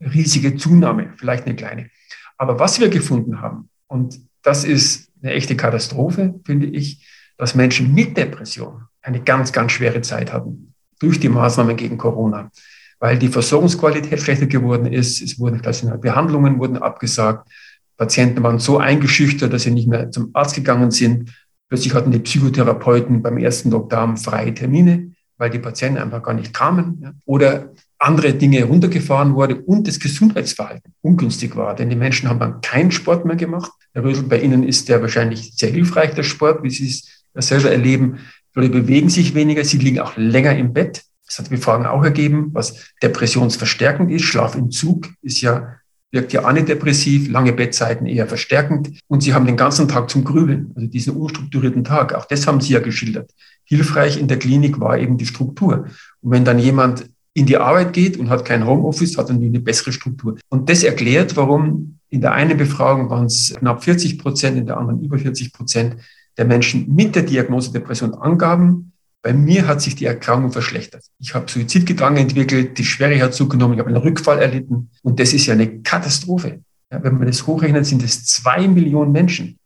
[0.00, 1.90] riesige Zunahme, vielleicht eine kleine.
[2.38, 7.06] Aber was wir gefunden haben, und das ist eine echte Katastrophe, finde ich,
[7.36, 12.50] dass Menschen mit Depression eine ganz, ganz schwere Zeit hatten durch die Maßnahmen gegen Corona,
[12.98, 15.20] weil die Versorgungsqualität schlechter geworden ist.
[15.20, 17.50] Es wurden stationäre Behandlungen wurden abgesagt.
[17.96, 21.32] Patienten waren so eingeschüchtert, dass sie nicht mehr zum Arzt gegangen sind.
[21.68, 26.52] Plötzlich hatten die Psychotherapeuten beim ersten Lockdown freie Termine, weil die Patienten einfach gar nicht
[26.52, 27.20] kamen.
[27.24, 31.74] Oder andere Dinge runtergefahren wurde und das Gesundheitsverhalten ungünstig war.
[31.74, 33.72] Denn die Menschen haben dann keinen Sport mehr gemacht.
[33.94, 37.70] Herr Rösel, bei Ihnen ist der wahrscheinlich sehr hilfreich, der Sport, wie Sie es selber
[37.70, 38.18] erleben.
[38.54, 41.04] Leute bewegen sich weniger, sie liegen auch länger im Bett.
[41.26, 44.22] Das hat die Befragung auch ergeben, was depressionsverstärkend ist.
[44.22, 45.76] Schlafentzug ist ja,
[46.12, 49.00] wirkt ja antidepressiv, lange Bettzeiten eher verstärkend.
[49.08, 52.14] Und sie haben den ganzen Tag zum Grübeln, also diesen unstrukturierten Tag.
[52.14, 53.32] Auch das haben Sie ja geschildert.
[53.64, 55.86] Hilfreich in der Klinik war eben die Struktur.
[56.20, 59.60] Und wenn dann jemand in die Arbeit geht und hat kein Homeoffice, hat dann eine
[59.60, 60.38] bessere Struktur.
[60.48, 64.78] Und das erklärt, warum in der einen Befragung waren es knapp 40 Prozent, in der
[64.78, 65.96] anderen über 40 Prozent
[66.38, 68.92] der Menschen mit der Diagnose Depression angaben,
[69.22, 71.04] bei mir hat sich die Erkrankung verschlechtert.
[71.18, 74.90] Ich habe Suizidgedanken entwickelt, die Schwere hat zugenommen, ich habe einen Rückfall erlitten.
[75.02, 76.60] Und das ist ja eine Katastrophe.
[76.92, 79.58] Ja, wenn man das hochrechnet, sind es zwei Millionen Menschen,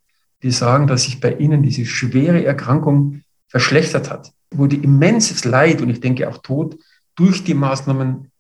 [0.42, 4.32] die sagen, dass sich bei ihnen diese schwere Erkrankung verschlechtert hat.
[4.50, 6.78] Wurde immenses Leid und ich denke auch Tod
[7.14, 8.30] durch die Maßnahmen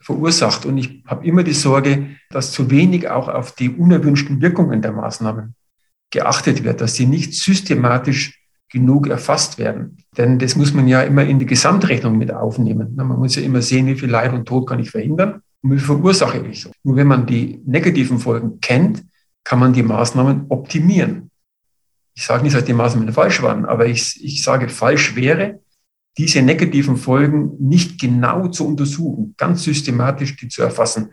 [0.00, 0.64] verursacht.
[0.64, 4.92] Und ich habe immer die Sorge, dass zu wenig auch auf die unerwünschten Wirkungen der
[4.92, 5.54] Maßnahmen
[6.10, 8.39] geachtet wird, dass sie nicht systematisch
[8.70, 9.98] genug erfasst werden.
[10.16, 12.94] Denn das muss man ja immer in die Gesamtrechnung mit aufnehmen.
[12.94, 15.78] Man muss ja immer sehen, wie viel Leid und Tod kann ich verhindern und wie
[15.78, 16.68] viel verursache ich.
[16.84, 19.04] Nur wenn man die negativen Folgen kennt,
[19.44, 21.30] kann man die Maßnahmen optimieren.
[22.14, 25.60] Ich sage nicht, dass die Maßnahmen falsch waren, aber ich, ich sage, falsch wäre,
[26.18, 31.12] diese negativen Folgen nicht genau zu untersuchen, ganz systematisch die zu erfassen.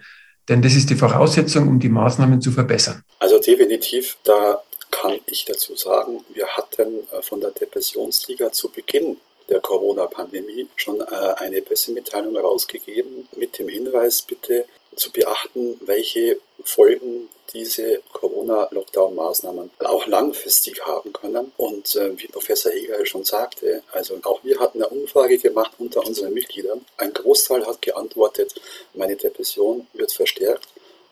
[0.50, 3.02] Denn das ist die Voraussetzung, um die Maßnahmen zu verbessern.
[3.20, 4.60] Also definitiv, da
[4.98, 9.18] kann ich dazu sagen, wir hatten äh, von der Depressionsliga zu Beginn
[9.48, 11.06] der Corona-Pandemie schon äh,
[11.38, 20.84] eine Pressemitteilung herausgegeben mit dem Hinweis, bitte zu beachten, welche Folgen diese Corona-Lockdown-Maßnahmen auch langfristig
[20.86, 21.52] haben können.
[21.58, 26.06] Und äh, wie Professor Heger schon sagte, also auch wir hatten eine Umfrage gemacht unter
[26.06, 26.84] unseren Mitgliedern.
[26.98, 28.56] Ein Großteil hat geantwortet,
[28.96, 30.68] meine Depression wird verstärkt.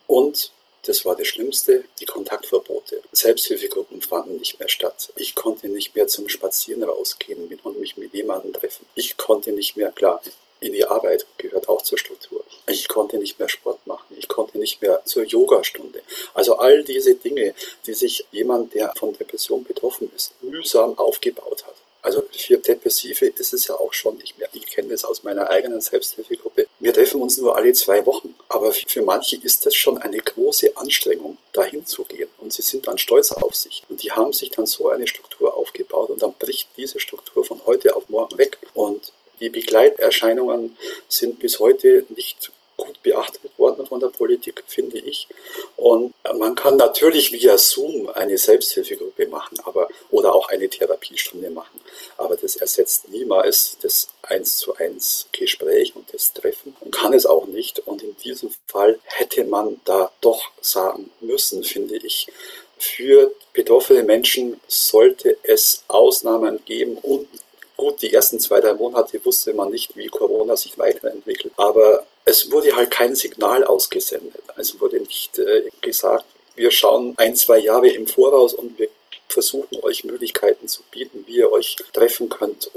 [0.08, 0.52] Und
[0.86, 3.02] das war das Schlimmste, die Kontaktverbote.
[3.12, 5.12] Selbsthilfegruppen fanden nicht mehr statt.
[5.16, 8.86] Ich konnte nicht mehr zum Spazieren rausgehen und mich mit jemandem treffen.
[8.96, 10.22] Ich konnte nicht mehr, klar,
[10.60, 12.44] in die Arbeit gehört auch zur Struktur.
[12.68, 14.16] Ich konnte nicht mehr Sport machen.
[14.18, 16.02] Ich konnte nicht mehr zur Yogastunde.
[16.34, 17.54] Also all diese Dinge,
[17.86, 21.76] die sich jemand, der von Depression betroffen ist, mühsam aufgebaut hat.
[22.06, 24.48] Also für Depressive ist es ja auch schon mehr.
[24.54, 26.68] Ich kenne das aus meiner eigenen Selbsthilfegruppe.
[26.80, 28.36] Wir treffen uns nur alle zwei Wochen.
[28.48, 32.30] Aber für manche ist das schon eine große Anstrengung, dahin zu gehen.
[32.38, 33.82] Und sie sind dann stolz auf sich.
[33.90, 37.60] Und die haben sich dann so eine Struktur aufgebaut und dann bricht diese Struktur von
[37.66, 38.60] heute auf morgen weg.
[38.76, 40.78] Und die Begleiterscheinungen
[41.08, 43.55] sind bis heute nicht gut beachtet
[43.96, 45.28] von der Politik, finde ich.
[45.78, 51.80] Und man kann natürlich via Zoom eine Selbsthilfegruppe machen, aber oder auch eine Therapiestunde machen.
[52.18, 57.26] Aber das ersetzt niemals das eins zu eins Gespräch und das Treffen und kann es
[57.26, 57.80] auch nicht.
[57.88, 62.28] Und in diesem Fall hätte man da doch sagen müssen, finde ich,
[62.78, 67.28] für betroffene Menschen sollte es Ausnahmen geben und
[67.78, 71.54] Gut, die ersten zwei, drei Monate wusste man nicht, wie Corona sich weiterentwickelt.
[71.58, 74.42] Aber es wurde halt kein Signal ausgesendet.
[74.56, 78.90] Also wurde nicht äh, gesagt, wir schauen ein, zwei Jahre im Voraus und wir
[79.30, 82.72] versuchen euch Möglichkeiten zu bieten, wie ihr euch treffen könnt,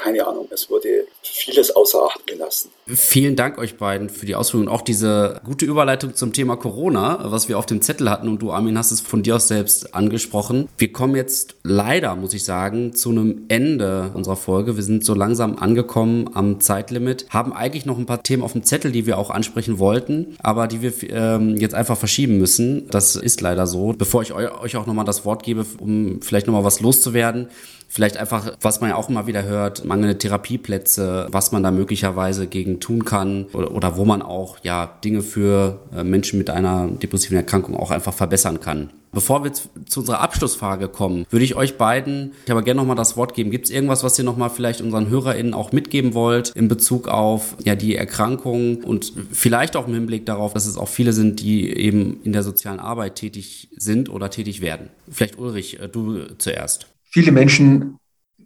[0.00, 2.70] keine Ahnung, es wurde vieles außer Acht gelassen.
[2.86, 7.20] Vielen Dank euch beiden für die Ausführungen und auch diese gute Überleitung zum Thema Corona,
[7.24, 9.94] was wir auf dem Zettel hatten und du, Armin, hast es von dir aus selbst
[9.94, 10.68] angesprochen.
[10.78, 14.76] Wir kommen jetzt leider, muss ich sagen, zu einem Ende unserer Folge.
[14.76, 18.64] Wir sind so langsam angekommen am Zeitlimit, haben eigentlich noch ein paar Themen auf dem
[18.64, 22.88] Zettel, die wir auch ansprechen wollten, aber die wir ähm, jetzt einfach verschieben müssen.
[22.90, 23.92] Das ist leider so.
[23.96, 27.48] Bevor ich euch auch nochmal das Wort gebe, um vielleicht nochmal was loszuwerden,
[27.92, 32.46] Vielleicht einfach, was man ja auch immer wieder hört, mangelnde Therapieplätze, was man da möglicherweise
[32.46, 36.86] gegen tun kann oder, oder wo man auch ja Dinge für äh, Menschen mit einer
[36.86, 38.90] depressiven Erkrankung auch einfach verbessern kann.
[39.12, 43.16] Bevor wir zu unserer Abschlussfrage kommen, würde ich euch beiden, ich aber gerne nochmal das
[43.16, 43.50] Wort geben.
[43.50, 47.56] Gibt es irgendwas, was ihr nochmal vielleicht unseren HörerInnen auch mitgeben wollt in Bezug auf
[47.64, 51.76] ja die Erkrankung und vielleicht auch im Hinblick darauf, dass es auch viele sind, die
[51.76, 54.90] eben in der sozialen Arbeit tätig sind oder tätig werden?
[55.10, 57.98] Vielleicht Ulrich, äh, du zuerst viele Menschen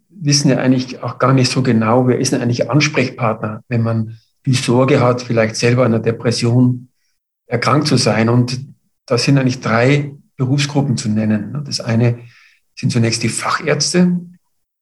[0.09, 4.19] wissen ja eigentlich auch gar nicht so genau, wer ist denn eigentlich Ansprechpartner, wenn man
[4.47, 6.89] die Sorge hat, vielleicht selber einer Depression
[7.47, 8.29] erkrankt zu sein.
[8.29, 8.61] Und
[9.07, 11.63] da sind eigentlich drei Berufsgruppen zu nennen.
[11.65, 12.19] Das eine
[12.75, 14.21] sind zunächst die Fachärzte,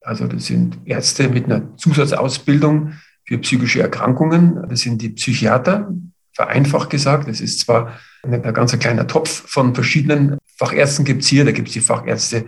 [0.01, 2.93] also das sind Ärzte mit einer Zusatzausbildung
[3.25, 4.67] für psychische Erkrankungen.
[4.69, 5.93] Das sind die Psychiater,
[6.33, 7.29] vereinfacht gesagt.
[7.29, 11.45] Das ist zwar ein, ganz kleiner Topf von verschiedenen Fachärzten gibt es hier.
[11.45, 12.45] Da gibt es die Fachärzte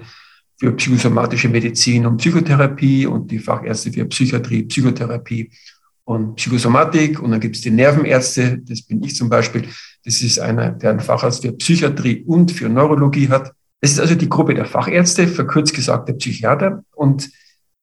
[0.58, 5.52] für psychosomatische Medizin und Psychotherapie und die Fachärzte für Psychiatrie, Psychotherapie
[6.06, 7.22] und Psychosomatik.
[7.22, 9.68] Und dann gibt es die Nervenärzte, das bin ich zum Beispiel.
[10.06, 13.54] Das ist einer, der einen Facharzt für Psychiatrie und für Neurologie hat.
[13.82, 16.84] Das ist also die Gruppe der Fachärzte, verkürzt gesagt der Psychiater.
[16.96, 17.30] Und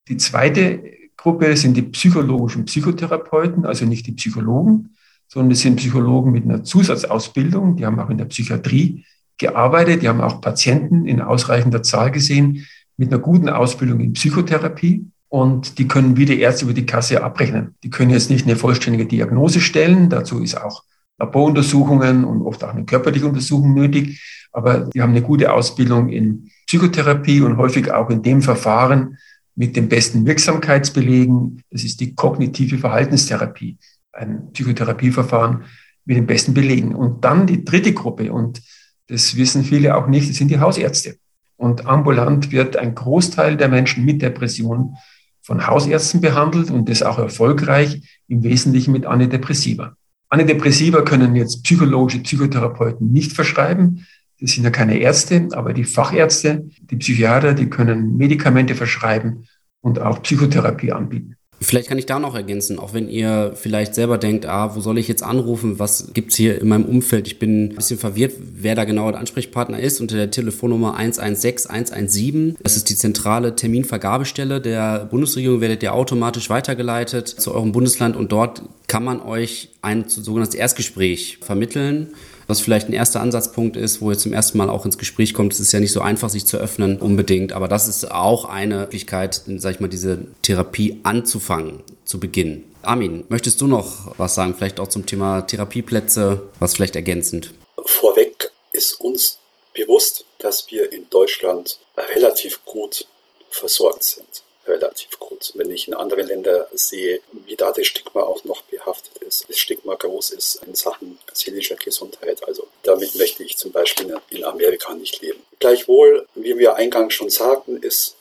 [0.08, 0.82] die zweite
[1.16, 4.96] Gruppe sind die psychologischen Psychotherapeuten, also nicht die Psychologen,
[5.28, 9.04] sondern es sind Psychologen mit einer Zusatzausbildung, die haben auch in der Psychiatrie
[9.38, 12.66] gearbeitet, die haben auch Patienten in ausreichender Zahl gesehen
[12.96, 15.06] mit einer guten Ausbildung in Psychotherapie.
[15.28, 17.74] Und die können wie die Ärzte über die Kasse abrechnen.
[17.82, 20.10] Die können jetzt nicht eine vollständige Diagnose stellen.
[20.10, 20.82] Dazu ist auch
[21.18, 24.20] Laboruntersuchungen und oft auch eine körperliche Untersuchung nötig.
[24.52, 29.16] Aber die haben eine gute Ausbildung in Psychotherapie und häufig auch in dem Verfahren
[29.54, 31.62] mit den besten Wirksamkeitsbelegen.
[31.70, 33.78] Das ist die kognitive Verhaltenstherapie,
[34.12, 35.64] ein Psychotherapieverfahren
[36.04, 36.94] mit den besten Belegen.
[36.94, 38.32] Und dann die dritte Gruppe.
[38.32, 38.60] Und
[39.08, 41.16] das wissen viele auch nicht, das sind die Hausärzte.
[41.56, 44.96] Und ambulant wird ein Großteil der Menschen mit Depression
[45.42, 49.96] von Hausärzten behandelt und das auch erfolgreich, im Wesentlichen mit Antidepressiva.
[50.28, 54.06] Antidepressiva können jetzt psychologische Psychotherapeuten nicht verschreiben.
[54.40, 59.46] Das sind ja keine Ärzte, aber die Fachärzte, die Psychiater, die können Medikamente verschreiben
[59.82, 61.36] und auch Psychotherapie anbieten.
[61.62, 64.98] Vielleicht kann ich da noch ergänzen, auch wenn ihr vielleicht selber denkt, ah, wo soll
[64.98, 67.26] ich jetzt anrufen, was gibt's hier in meinem Umfeld?
[67.26, 71.70] Ich bin ein bisschen verwirrt, wer da genau der Ansprechpartner ist, unter der Telefonnummer 116
[71.70, 72.56] 117.
[72.62, 78.32] Das ist die zentrale Terminvergabestelle der Bundesregierung, werdet ihr automatisch weitergeleitet zu eurem Bundesland und
[78.32, 82.08] dort kann man euch ein sogenanntes Erstgespräch vermitteln
[82.52, 85.54] was vielleicht ein erster Ansatzpunkt ist, wo ihr zum ersten Mal auch ins Gespräch kommt.
[85.54, 88.80] Es ist ja nicht so einfach, sich zu öffnen unbedingt, aber das ist auch eine
[88.80, 92.64] Möglichkeit, sag ich mal, diese Therapie anzufangen, zu beginnen.
[92.82, 97.54] Armin, möchtest du noch was sagen, vielleicht auch zum Thema Therapieplätze, was vielleicht ergänzend?
[97.86, 99.38] Vorweg ist uns
[99.72, 101.78] bewusst, dass wir in Deutschland
[102.14, 103.06] relativ gut
[103.50, 105.52] versorgt sind relativ kurz.
[105.54, 109.58] Wenn ich in anderen Ländern sehe, wie da das Stigma auch noch behaftet ist, das
[109.58, 112.46] Stigma groß ist in Sachen seelischer Gesundheit.
[112.46, 115.42] Also damit möchte ich zum Beispiel in Amerika nicht leben.
[115.58, 118.16] Gleichwohl, wie wir eingangs schon sagten, ist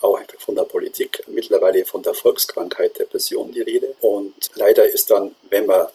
[0.00, 3.94] auch von der Politik mittlerweile von der Volkskrankheit Depression die Rede.
[4.00, 5.88] Und leider ist dann, wenn man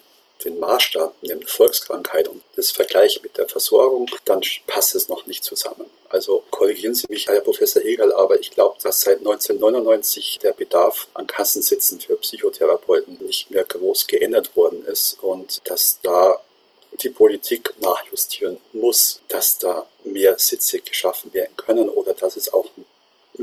[0.43, 5.43] den Maßstab nimmt, Volkskrankheit und das Vergleich mit der Versorgung, dann passt es noch nicht
[5.43, 5.85] zusammen.
[6.09, 11.07] Also korrigieren Sie mich, Herr Professor Hegel, aber ich glaube, dass seit 1999 der Bedarf
[11.13, 16.41] an Kassensitzen für Psychotherapeuten nicht mehr groß geändert worden ist und dass da
[17.01, 22.65] die Politik nachjustieren muss, dass da mehr Sitze geschaffen werden können oder dass es auch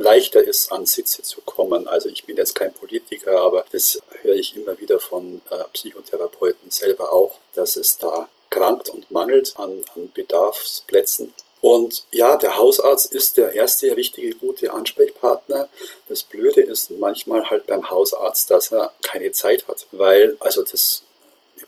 [0.00, 1.88] leichter ist, an Sitze zu kommen.
[1.88, 6.70] Also ich bin jetzt kein Politiker, aber das höre ich immer wieder von äh, Psychotherapeuten
[6.70, 11.34] selber auch, dass es da krankt und mangelt an, an Bedarfsplätzen.
[11.60, 15.68] Und ja, der Hausarzt ist der erste richtige gute Ansprechpartner.
[16.08, 21.02] Das Blöde ist manchmal halt beim Hausarzt, dass er keine Zeit hat, weil, also das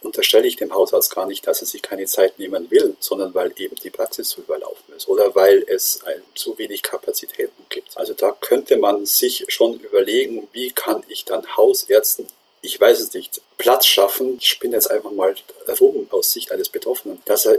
[0.03, 3.53] unterstelle ich dem Hausarzt gar nicht, dass er sich keine Zeit nehmen will, sondern weil
[3.57, 6.01] eben die Praxis zu überlaufen ist oder weil es
[6.35, 7.97] zu wenig Kapazitäten gibt.
[7.97, 12.27] Also da könnte man sich schon überlegen, wie kann ich dann Hausärzten
[12.63, 15.35] ich weiß es nicht, Platz schaffen, ich spinne jetzt einfach mal
[15.81, 17.59] rum aus Sicht eines Betroffenen, dass er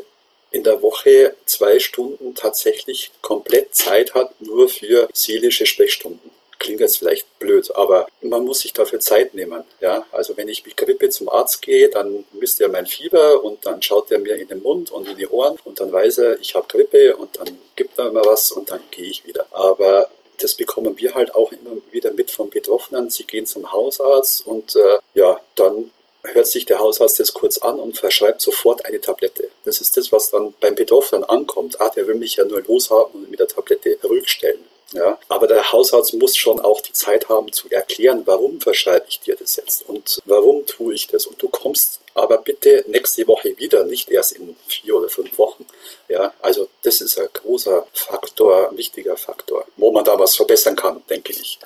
[0.51, 6.29] in der Woche zwei Stunden tatsächlich komplett Zeit hat, nur für seelische Sprechstunden.
[6.61, 9.63] Klingt jetzt vielleicht blöd, aber man muss sich dafür Zeit nehmen.
[9.81, 10.05] Ja?
[10.11, 13.81] Also wenn ich mit Grippe zum Arzt gehe, dann misst er mein Fieber und dann
[13.81, 16.55] schaut er mir in den Mund und in die Ohren und dann weiß er, ich
[16.55, 19.47] habe Grippe und dann gibt er mir was und dann gehe ich wieder.
[19.51, 23.09] Aber das bekommen wir halt auch immer wieder mit von Betroffenen.
[23.09, 25.91] Sie gehen zum Hausarzt und äh, ja, dann
[26.23, 29.49] hört sich der Hausarzt das kurz an und verschreibt sofort eine Tablette.
[29.65, 31.81] Das ist das, was dann beim Betroffenen ankommt.
[31.81, 34.63] Ah, der will mich ja nur loshaben und mit der Tablette ruhigstellen.
[34.93, 39.21] Ja, aber der Hausarzt muss schon auch die Zeit haben zu erklären, warum verschreibe ich
[39.21, 41.25] dir das jetzt und warum tue ich das.
[41.25, 45.65] Und du kommst aber bitte nächste Woche wieder, nicht erst in vier oder fünf Wochen.
[46.09, 50.75] Ja, also das ist ein großer Faktor, ein wichtiger Faktor, wo man da was verbessern
[50.75, 51.59] kann, denke ich.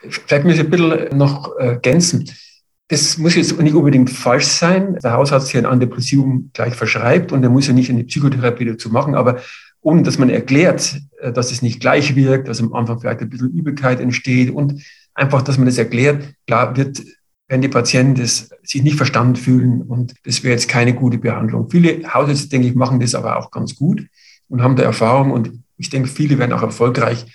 [0.00, 2.28] Vielleicht muss ich ein bisschen noch ergänzen.
[2.88, 4.98] Das muss jetzt nicht unbedingt falsch sein.
[5.02, 8.90] Der Hausarzt hier ein Antidepressivum gleich verschreibt und er muss ja nicht eine Psychotherapie dazu
[8.90, 9.40] machen, aber
[9.82, 13.28] ohne dass man erklärt, äh, dass es nicht gleich wirkt, dass am Anfang vielleicht ein
[13.28, 14.82] bisschen Übelkeit entsteht und
[15.14, 17.02] einfach, dass man das erklärt, klar wird,
[17.48, 21.68] wenn die Patienten das, sich nicht verstanden fühlen und das wäre jetzt keine gute Behandlung.
[21.70, 24.06] Viele Hausärzte, denke ich, machen das aber auch ganz gut
[24.48, 27.26] und haben da Erfahrung und ich denke, viele werden auch erfolgreich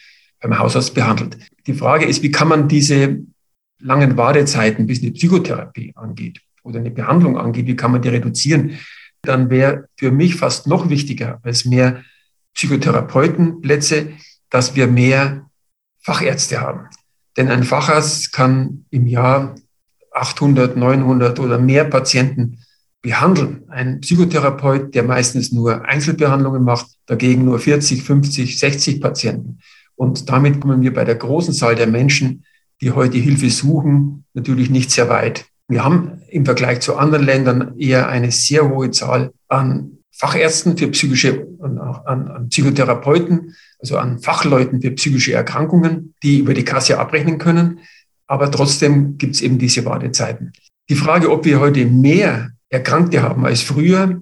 [0.41, 1.37] beim Hausarzt behandelt.
[1.67, 3.19] Die Frage ist, wie kann man diese
[3.79, 8.71] langen Wartezeiten, bis eine Psychotherapie angeht oder eine Behandlung angeht, wie kann man die reduzieren,
[9.21, 12.03] dann wäre für mich fast noch wichtiger als mehr
[12.57, 14.09] Psychotherapeutenplätze,
[14.49, 15.49] dass wir mehr
[16.01, 16.87] Fachärzte haben.
[17.37, 19.55] Denn ein Facharzt kann im Jahr
[20.11, 22.59] 800, 900 oder mehr Patienten
[23.01, 23.63] behandeln.
[23.69, 29.59] Ein Psychotherapeut, der meistens nur Einzelbehandlungen macht, dagegen nur 40, 50, 60 Patienten.
[29.95, 32.43] Und damit kommen wir bei der großen Zahl der Menschen
[32.81, 35.45] die heute Hilfe suchen, natürlich nicht sehr weit.
[35.67, 40.87] Wir haben im Vergleich zu anderen Ländern eher eine sehr hohe Zahl an Fachärzten für
[40.87, 41.77] psychische an,
[42.27, 47.79] an Psychotherapeuten, also an Fachleuten für psychische Erkrankungen, die über die Kasse abrechnen können.
[48.25, 50.53] Aber trotzdem gibt es eben diese Wartezeiten.
[50.89, 54.21] Die Frage, ob wir heute mehr Erkrankte haben als früher,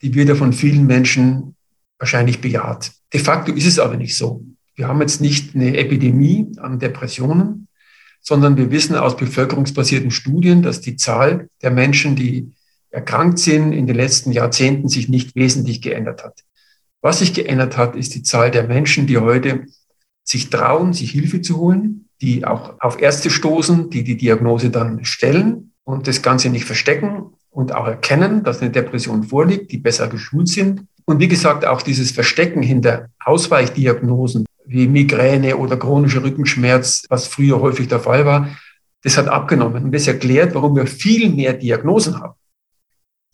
[0.00, 1.54] die wird ja von vielen Menschen
[1.98, 2.92] wahrscheinlich bejaht.
[3.12, 4.44] De facto ist es aber nicht so.
[4.74, 7.68] Wir haben jetzt nicht eine Epidemie an Depressionen,
[8.20, 12.50] sondern wir wissen aus bevölkerungsbasierten Studien, dass die Zahl der Menschen, die
[12.94, 16.44] erkrankt sind, in den letzten Jahrzehnten sich nicht wesentlich geändert hat.
[17.02, 19.66] Was sich geändert hat, ist die Zahl der Menschen, die heute
[20.22, 25.04] sich trauen, sich Hilfe zu holen, die auch auf Ärzte stoßen, die die Diagnose dann
[25.04, 30.08] stellen und das Ganze nicht verstecken und auch erkennen, dass eine Depression vorliegt, die besser
[30.08, 30.86] geschult sind.
[31.04, 37.60] Und wie gesagt, auch dieses Verstecken hinter Ausweichdiagnosen wie Migräne oder chronischer Rückenschmerz, was früher
[37.60, 38.48] häufig der Fall war,
[39.02, 39.84] das hat abgenommen.
[39.84, 42.34] Und das erklärt, warum wir viel mehr Diagnosen haben,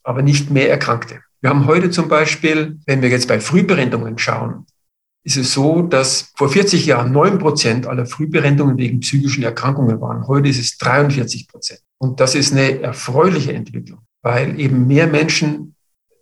[0.02, 1.20] aber nicht mehr Erkrankte.
[1.40, 4.66] Wir haben heute zum Beispiel, wenn wir jetzt bei Frühberendungen schauen,
[5.22, 10.26] ist es so, dass vor 40 Jahren 9 Prozent aller Frühberendungen wegen psychischen Erkrankungen waren.
[10.26, 11.80] Heute ist es 43 Prozent.
[11.98, 15.74] Und das ist eine erfreuliche Entwicklung, weil eben mehr Menschen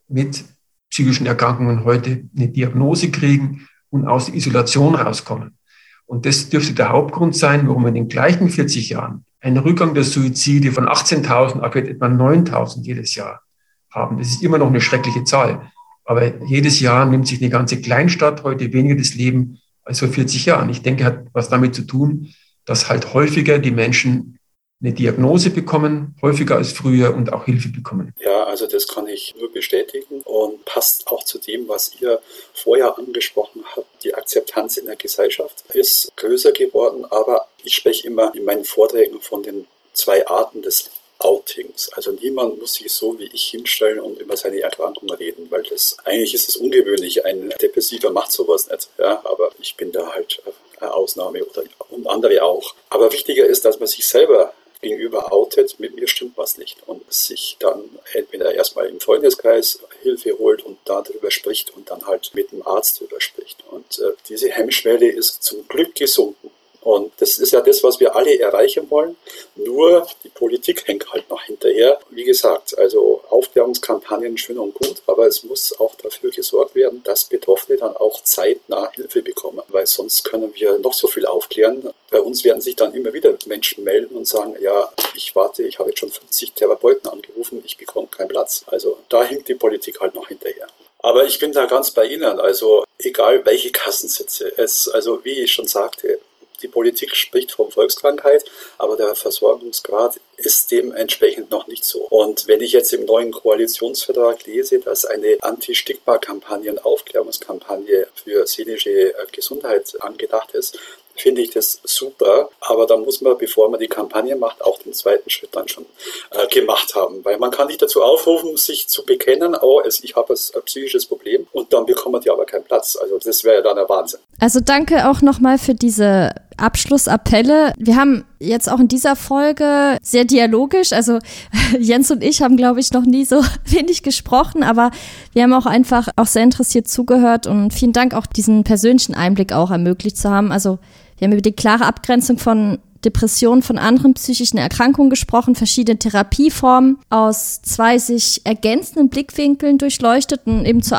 [0.08, 0.44] mit
[0.90, 5.58] psychischen Erkrankungen heute eine Diagnose kriegen und aus der Isolation rauskommen.
[6.06, 10.04] Und das dürfte der Hauptgrund sein, warum in den gleichen 40 Jahren einen Rückgang der
[10.04, 13.42] Suizide von 18.000 auf etwa 9.000 jedes Jahr
[13.90, 14.18] haben.
[14.18, 15.70] Das ist immer noch eine schreckliche Zahl.
[16.04, 20.46] Aber jedes Jahr nimmt sich eine ganze Kleinstadt heute weniger das Leben als vor 40
[20.46, 20.70] Jahren.
[20.70, 22.32] Ich denke, hat was damit zu tun,
[22.64, 24.38] dass halt häufiger die Menschen
[24.80, 28.14] eine Diagnose bekommen, häufiger als früher und auch Hilfe bekommen.
[28.20, 32.20] Ja, also das kann ich nur bestätigen und passt auch zu dem, was ihr
[32.54, 34.04] vorher angesprochen habt.
[34.04, 39.20] Die Akzeptanz in der Gesellschaft ist größer geworden, aber ich spreche immer in meinen Vorträgen
[39.20, 41.90] von den zwei Arten des Outings.
[41.94, 45.96] Also niemand muss sich so wie ich hinstellen und über seine Erkrankung reden, weil das
[46.04, 47.24] eigentlich ist es ungewöhnlich.
[47.24, 48.88] Ein Depressiver macht sowas nicht.
[48.98, 50.40] Ja, aber ich bin da halt
[50.80, 52.74] eine Ausnahme oder und andere auch.
[52.88, 57.12] Aber wichtiger ist, dass man sich selber gegenüber outet, mit mir stimmt was nicht und
[57.12, 62.52] sich dann entweder erstmal im Freundeskreis Hilfe holt und darüber spricht und dann halt mit
[62.52, 63.64] dem Arzt darüber spricht.
[63.70, 66.50] Und äh, diese Hemmschwelle ist zum Glück gesunken.
[66.80, 69.16] Und das ist ja das, was wir alle erreichen wollen.
[69.56, 71.98] Nur die Politik hängt halt noch hinterher.
[72.10, 77.24] Wie gesagt, also Aufklärungskampagnen schön und gut, aber es muss auch dafür gesorgt werden, dass
[77.24, 81.90] Betroffene dann auch zeitnah Hilfe bekommen, weil sonst können wir noch so viel aufklären.
[82.10, 85.78] Bei uns werden sich dann immer wieder Menschen melden und sagen, ja, ich warte, ich
[85.78, 88.64] habe jetzt schon 50 Therapeuten angerufen, ich bekomme keinen Platz.
[88.66, 90.68] Also da hinkt die Politik halt noch hinterher.
[91.00, 92.40] Aber ich bin da ganz bei Ihnen.
[92.40, 94.52] Also egal welche Kassensitze.
[94.56, 96.18] Es, also wie ich schon sagte,
[96.62, 98.44] die Politik spricht von Volkskrankheit,
[98.78, 102.00] aber der Versorgungsgrad ist dementsprechend noch nicht so.
[102.00, 109.14] Und wenn ich jetzt im neuen Koalitionsvertrag lese, dass eine Anti-Stigma-Kampagne, Aufklärungskampagne für seelische äh,
[109.32, 110.78] Gesundheit angedacht ist,
[111.16, 112.50] finde ich das super.
[112.60, 115.86] Aber da muss man, bevor man die Kampagne macht, auch den zweiten Schritt dann schon
[116.30, 117.24] äh, gemacht haben.
[117.24, 121.06] Weil man kann nicht dazu aufrufen, sich zu bekennen, oh, es, ich habe ein psychisches
[121.06, 122.96] Problem und dann bekommen die aber keinen Platz.
[122.96, 124.20] Also das wäre ja dann ein Wahnsinn.
[124.40, 127.72] Also danke auch nochmal für diese Abschlussappelle.
[127.78, 131.18] Wir haben jetzt auch in dieser Folge sehr dialogisch, also
[131.78, 134.90] Jens und ich haben, glaube ich, noch nie so wenig gesprochen, aber
[135.32, 139.52] wir haben auch einfach auch sehr interessiert zugehört und vielen Dank auch diesen persönlichen Einblick
[139.52, 140.52] auch ermöglicht zu haben.
[140.52, 140.78] Also
[141.18, 146.98] wir haben über die klare Abgrenzung von Depressionen von anderen psychischen Erkrankungen gesprochen, verschiedene Therapieformen
[147.10, 150.96] aus zwei sich ergänzenden Blickwinkeln durchleuchtet und eben zu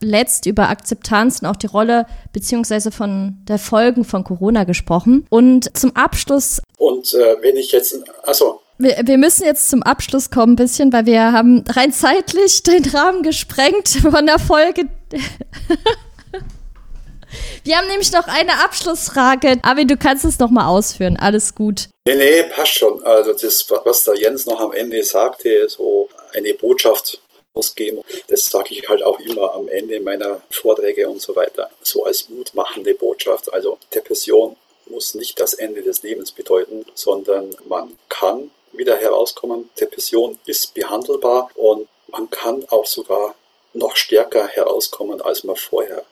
[0.00, 5.26] allerletzt über Akzeptanz und auch die Rolle beziehungsweise von der Folgen von Corona gesprochen.
[5.30, 6.60] Und zum Abschluss.
[6.78, 11.04] Und äh, wenn ich jetzt, also wir, müssen jetzt zum Abschluss kommen ein bisschen, weil
[11.04, 14.88] wir haben rein zeitlich den Rahmen gesprengt von der Folge.
[17.62, 19.58] Wir haben nämlich noch eine Abschlussfrage.
[19.62, 21.16] Aber du kannst es noch mal ausführen.
[21.16, 21.88] Alles gut.
[22.04, 23.04] Nee, nee, passt schon.
[23.04, 27.20] Also das, was der Jens noch am Ende sagte, so eine Botschaft
[27.54, 31.70] ausgeben, das sage ich halt auch immer am Ende meiner Vorträge und so weiter.
[31.82, 33.52] So als mutmachende Botschaft.
[33.52, 39.70] Also Depression muss nicht das Ende des Lebens bedeuten, sondern man kann wieder herauskommen.
[39.80, 43.34] Depression ist behandelbar und man kann auch sogar
[43.72, 46.04] noch stärker herauskommen, als man vorher.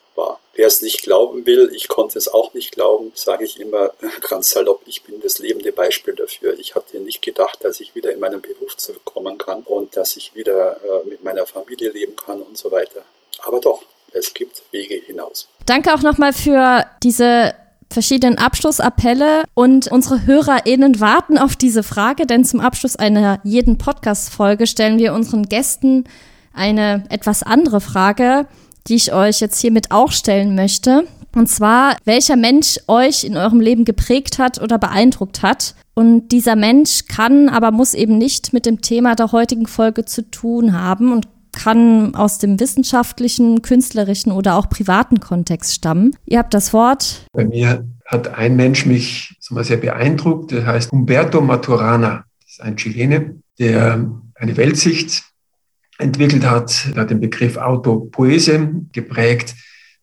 [0.59, 3.93] Wer es nicht glauben will, ich konnte es auch nicht glauben, sage ich immer
[4.29, 6.59] ganz salopp, ich bin das lebende Beispiel dafür.
[6.59, 10.35] Ich hatte nicht gedacht, dass ich wieder in meinen Beruf zurückkommen kann und dass ich
[10.35, 13.03] wieder äh, mit meiner Familie leben kann und so weiter.
[13.39, 15.47] Aber doch, es gibt Wege hinaus.
[15.65, 17.55] Danke auch nochmal für diese
[17.89, 24.67] verschiedenen Abschlussappelle und unsere HörerInnen warten auf diese Frage, denn zum Abschluss einer jeden Podcast-Folge
[24.67, 26.09] stellen wir unseren Gästen
[26.53, 28.49] eine etwas andere Frage
[28.87, 31.05] die ich euch jetzt hiermit auch stellen möchte.
[31.35, 35.75] Und zwar, welcher Mensch euch in eurem Leben geprägt hat oder beeindruckt hat.
[35.95, 40.29] Und dieser Mensch kann, aber muss eben nicht mit dem Thema der heutigen Folge zu
[40.31, 46.17] tun haben und kann aus dem wissenschaftlichen, künstlerischen oder auch privaten Kontext stammen.
[46.25, 47.27] Ihr habt das Wort.
[47.33, 52.25] Bei mir hat ein Mensch mich sehr beeindruckt, der heißt Humberto Maturana.
[52.41, 55.25] Das ist ein Chilene, der eine Weltsicht
[55.99, 56.89] entwickelt hat.
[56.95, 59.55] Er hat den Begriff Autopoese geprägt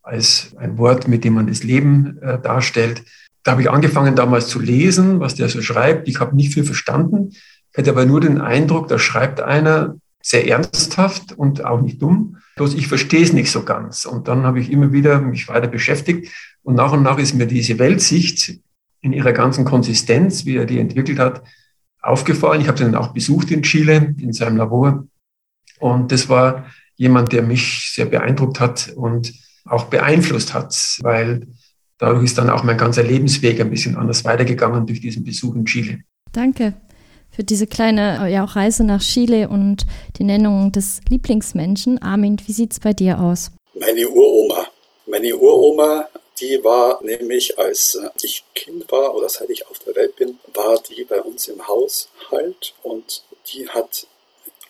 [0.03, 3.03] als ein Wort, mit dem man das Leben äh, darstellt.
[3.43, 6.07] Da habe ich angefangen damals zu lesen, was der so schreibt.
[6.07, 7.31] Ich habe nicht viel verstanden,
[7.75, 12.37] ich hatte aber nur den Eindruck, da schreibt einer sehr ernsthaft und auch nicht dumm.
[12.55, 14.05] Bloß ich verstehe es nicht so ganz.
[14.05, 16.31] Und dann habe ich immer wieder mich weiter beschäftigt
[16.63, 18.59] und nach und nach ist mir diese Weltsicht
[19.01, 21.43] in ihrer ganzen Konsistenz, wie er die entwickelt hat,
[22.01, 22.61] aufgefallen.
[22.61, 25.05] Ich habe den auch besucht in Chile, in seinem Labor.
[25.79, 26.65] Und das war
[26.95, 29.33] jemand, der mich sehr beeindruckt hat und
[29.65, 31.47] auch beeinflusst hat, weil
[31.97, 35.65] dadurch ist dann auch mein ganzer Lebensweg ein bisschen anders weitergegangen durch diesen Besuch in
[35.65, 35.99] Chile.
[36.31, 36.73] Danke
[37.35, 39.85] für diese kleine ja, auch Reise nach Chile und
[40.17, 42.01] die Nennung des Lieblingsmenschen.
[42.01, 43.51] Armin, wie sieht es bei dir aus?
[43.73, 44.67] Meine Uroma.
[45.05, 46.07] Meine Uroma,
[46.39, 50.79] die war nämlich, als ich Kind war oder seit ich auf der Welt bin, war
[50.89, 53.23] die bei uns im Haus halt und
[53.53, 54.07] die hat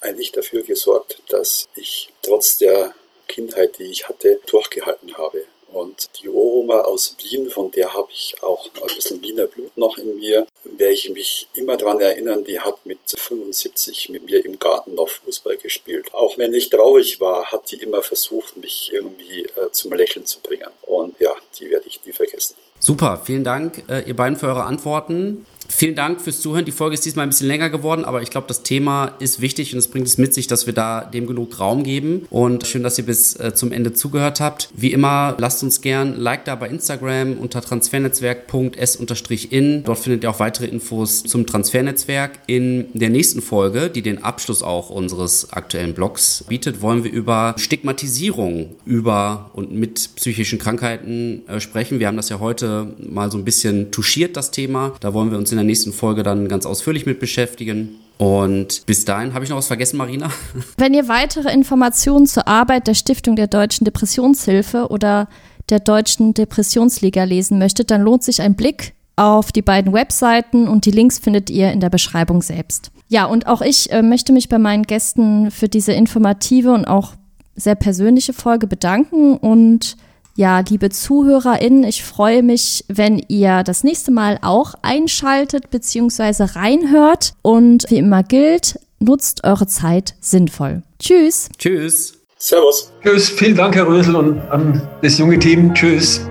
[0.05, 2.93] eigentlich dafür gesorgt, dass ich trotz der
[3.27, 5.43] Kindheit, die ich hatte, durchgehalten habe.
[5.75, 9.97] Und die Uroma aus Wien, von der habe ich auch ein bisschen Wiener Blut noch
[9.97, 14.57] in mir, werde ich mich immer daran erinnern, die hat mit 75 mit mir im
[14.57, 16.13] Garten noch Fußball gespielt.
[16.13, 20.39] Auch wenn ich traurig war, hat die immer versucht, mich irgendwie äh, zum Lächeln zu
[20.39, 20.69] bringen.
[20.83, 22.55] Und ja, die werde ich nie vergessen.
[22.79, 25.45] Super, vielen Dank, äh, ihr beiden, für eure Antworten.
[25.67, 26.65] Vielen Dank fürs Zuhören.
[26.65, 29.73] Die Folge ist diesmal ein bisschen länger geworden, aber ich glaube, das Thema ist wichtig
[29.73, 32.25] und es bringt es mit sich, dass wir da dem genug Raum geben.
[32.29, 34.69] Und schön, dass ihr bis äh, zum Ende zugehört habt.
[34.75, 39.83] Wie immer, lasst uns gern Like da bei Instagram unter transfernetzwerk.s-in.
[39.83, 42.39] Dort findet ihr auch weitere Infos zum Transfernetzwerk.
[42.47, 47.55] In der nächsten Folge, die den Abschluss auch unseres aktuellen Blogs bietet, wollen wir über
[47.57, 51.99] Stigmatisierung über und mit psychischen Krankheiten äh, sprechen.
[51.99, 54.93] Wir haben das ja heute mal so ein bisschen touchiert, das Thema.
[54.99, 57.95] Da wollen wir uns in der nächsten Folge dann ganz ausführlich mit beschäftigen.
[58.17, 60.29] Und bis dahin, habe ich noch was vergessen, Marina?
[60.77, 65.27] Wenn ihr weitere Informationen zur Arbeit der Stiftung der Deutschen Depressionshilfe oder
[65.69, 70.85] der Deutschen Depressionsliga lesen möchtet, dann lohnt sich ein Blick auf die beiden Webseiten und
[70.85, 72.91] die Links findet ihr in der Beschreibung selbst.
[73.07, 77.13] Ja, und auch ich äh, möchte mich bei meinen Gästen für diese informative und auch
[77.55, 79.95] sehr persönliche Folge bedanken und
[80.35, 86.43] ja, liebe ZuhörerInnen, ich freue mich, wenn ihr das nächste Mal auch einschaltet bzw.
[86.59, 87.33] reinhört.
[87.41, 90.83] Und wie immer gilt, nutzt eure Zeit sinnvoll.
[90.99, 91.49] Tschüss.
[91.57, 92.17] Tschüss.
[92.37, 92.91] Servus.
[93.01, 93.29] Tschüss.
[93.29, 95.73] Vielen Dank, Herr Rösel und an das junge Team.
[95.73, 96.21] Tschüss.